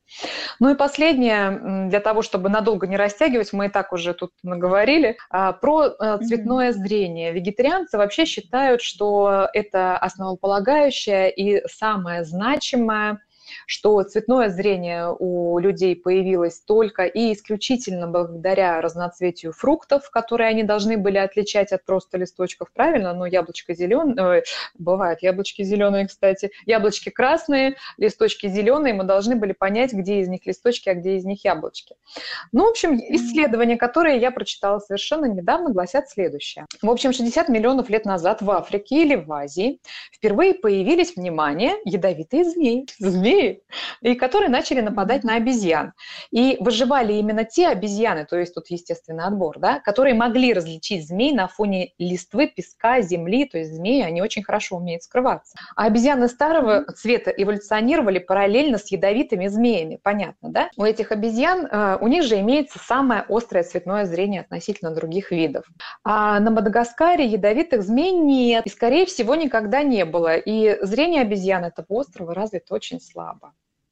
[0.59, 5.17] Ну и последнее, для того, чтобы надолго не растягивать, мы и так уже тут наговорили,
[5.31, 7.33] а, про э, цветное зрение.
[7.33, 13.21] Вегетарианцы вообще считают, что это основополагающее и самое значимое
[13.71, 20.97] что цветное зрение у людей появилось только и исключительно благодаря разноцветию фруктов, которые они должны
[20.97, 23.15] были отличать от просто листочков, правильно?
[23.15, 24.43] Но яблочко зеленое,
[24.77, 30.47] бывают яблочки зеленые, кстати, яблочки красные, листочки зеленые, мы должны были понять, где из них
[30.47, 31.95] листочки, а где из них яблочки.
[32.51, 36.67] Ну, в общем, исследования, которые я прочитала совершенно недавно, гласят следующее.
[36.83, 39.79] В общем, 60 миллионов лет назад в Африке или в Азии
[40.13, 42.87] впервые появились, внимание, ядовитые змеи.
[42.99, 43.60] Змеи
[44.01, 45.93] и которые начали нападать на обезьян.
[46.31, 51.33] И выживали именно те обезьяны, то есть тут естественный отбор, да, которые могли различить змей
[51.33, 55.57] на фоне листвы, песка, земли, то есть змеи, они очень хорошо умеют скрываться.
[55.77, 60.71] А обезьяны старого цвета эволюционировали параллельно с ядовитыми змеями, понятно, да?
[60.77, 65.65] У этих обезьян, э, у них же имеется самое острое цветное зрение относительно других видов.
[66.05, 70.37] А на Мадагаскаре ядовитых змей нет, и, скорее всего, никогда не было.
[70.37, 73.50] И зрение обезьян этого острова развито очень слабо.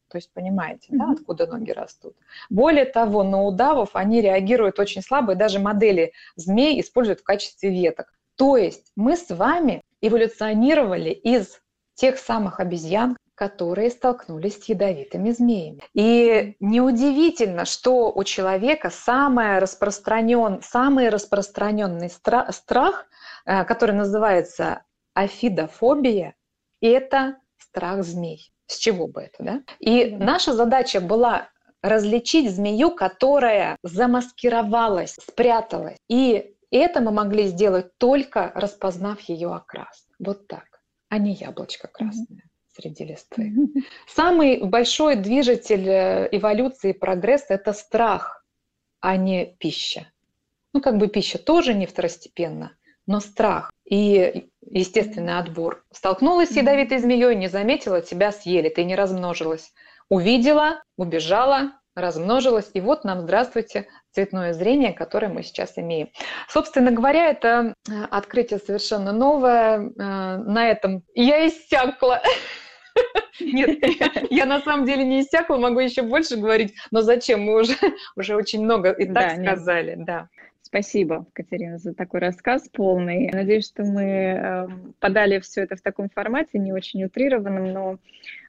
[0.08, 0.98] То есть понимаете, mm-hmm.
[0.98, 2.16] да, откуда ноги растут.
[2.50, 7.70] Более того, на удавов они реагируют очень слабо, и даже модели змей используют в качестве
[7.70, 8.12] веток.
[8.36, 11.60] То есть мы с вами эволюционировали из
[11.94, 15.80] тех самых обезьян, которые столкнулись с ядовитыми змеями.
[15.94, 23.06] И неудивительно, что у человека самый распространен, самый распространенный страх, страх,
[23.46, 24.82] э, который называется
[25.14, 26.34] афидофобия,
[26.80, 28.52] это страх змей.
[28.68, 29.62] С чего бы это, да?
[29.80, 31.48] И наша задача была
[31.82, 35.96] различить змею, которая замаскировалась, спряталась.
[36.08, 40.06] И это мы могли сделать только распознав ее окрас.
[40.18, 40.66] Вот так,
[41.08, 42.74] а не яблочко красное mm-hmm.
[42.76, 43.52] среди листвы.
[44.06, 48.44] Самый большой движитель э, эволюции и прогресса– это страх,
[49.00, 50.12] а не пища.
[50.74, 53.72] Ну, как бы пища тоже не второстепенна, но страх.
[53.84, 55.84] И естественный отбор.
[55.92, 59.72] Столкнулась с ядовитой змеей, не заметила, тебя съели, ты не размножилась.
[60.08, 66.10] Увидела, убежала, размножилась, и вот нам, здравствуйте, цветное зрение, которое мы сейчас имеем.
[66.48, 69.90] Собственно говоря, это э, открытие совершенно новое.
[69.98, 72.22] Э, на этом я иссякла.
[73.40, 73.78] Нет,
[74.30, 77.42] я на самом деле не иссякла, могу еще больше говорить, но зачем?
[77.42, 77.74] Мы уже,
[78.16, 80.28] уже очень много и так сказали, да.
[80.68, 83.30] Спасибо, Катерина, за такой рассказ полный.
[83.32, 87.98] Надеюсь, что мы эм, подали все это в таком формате, не очень утрированном, но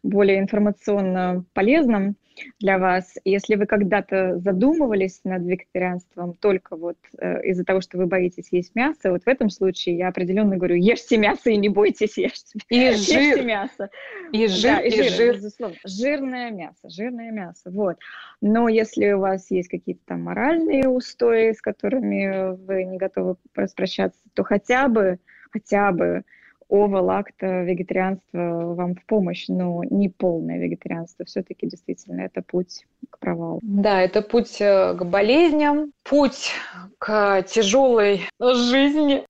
[0.03, 2.17] более информационно полезном
[2.59, 3.15] для вас.
[3.25, 8.75] Если вы когда-то задумывались над вегетарианством только вот э, из-за того, что вы боитесь есть
[8.75, 12.53] мясо, вот в этом случае я определенно говорю, ешьте мясо и не бойтесь есть.
[12.69, 13.19] И жир.
[13.19, 13.89] Ешьте мясо.
[14.31, 15.35] И жир, да, и, и жир, жир.
[15.35, 15.77] безусловно.
[15.85, 17.97] Жирное мясо, жирное мясо, вот.
[18.41, 24.19] Но если у вас есть какие-то там моральные устои, с которыми вы не готовы распрощаться,
[24.33, 25.19] то хотя бы,
[25.51, 26.23] хотя бы
[26.69, 31.25] ова, лакта, вегетарианство вам в помощь, но не полное вегетарианство.
[31.25, 33.59] Все-таки действительно это путь к провалу.
[33.61, 36.51] Да, это путь э, к болезням, путь
[36.99, 39.25] к тяжелой жизни,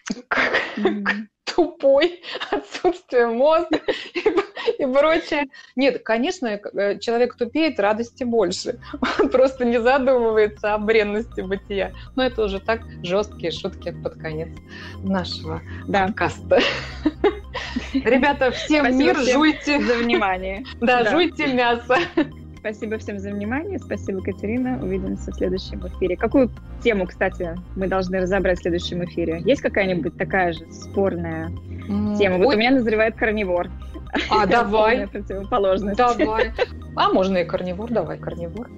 [0.78, 1.04] mm-hmm.
[1.56, 2.22] Тупой,
[2.52, 3.80] отсутствие мозга
[4.14, 5.48] и, и прочее.
[5.76, 8.80] Нет, конечно, э, человек тупеет, радости больше.
[9.20, 11.94] Он просто не задумывается о бренности бытия.
[12.16, 14.50] Но это уже так жесткие шутки под конец
[15.04, 16.08] нашего да.
[16.08, 16.60] подкаста.
[17.94, 19.82] Ребята, всем Спасибо мир, всем жуйте.
[19.82, 20.66] За внимание.
[20.80, 21.98] Да, да, жуйте мясо.
[22.60, 23.80] Спасибо всем за внимание.
[23.80, 24.80] Спасибо, Катерина.
[24.82, 26.18] Увидимся в следующем эфире.
[26.18, 26.52] Какую
[26.84, 29.42] тему, кстати, мы должны разобрать в следующем эфире?
[29.46, 32.38] Есть какая-нибудь такая же спорная mm, тема?
[32.38, 32.56] Вот ой.
[32.56, 33.70] у меня назревает карнивор.
[34.30, 35.08] А, давай.
[35.08, 35.98] Противоположность.
[35.98, 36.52] Давай.
[36.96, 37.90] А, можно и карнивор.
[37.92, 38.70] Давай, карнивор.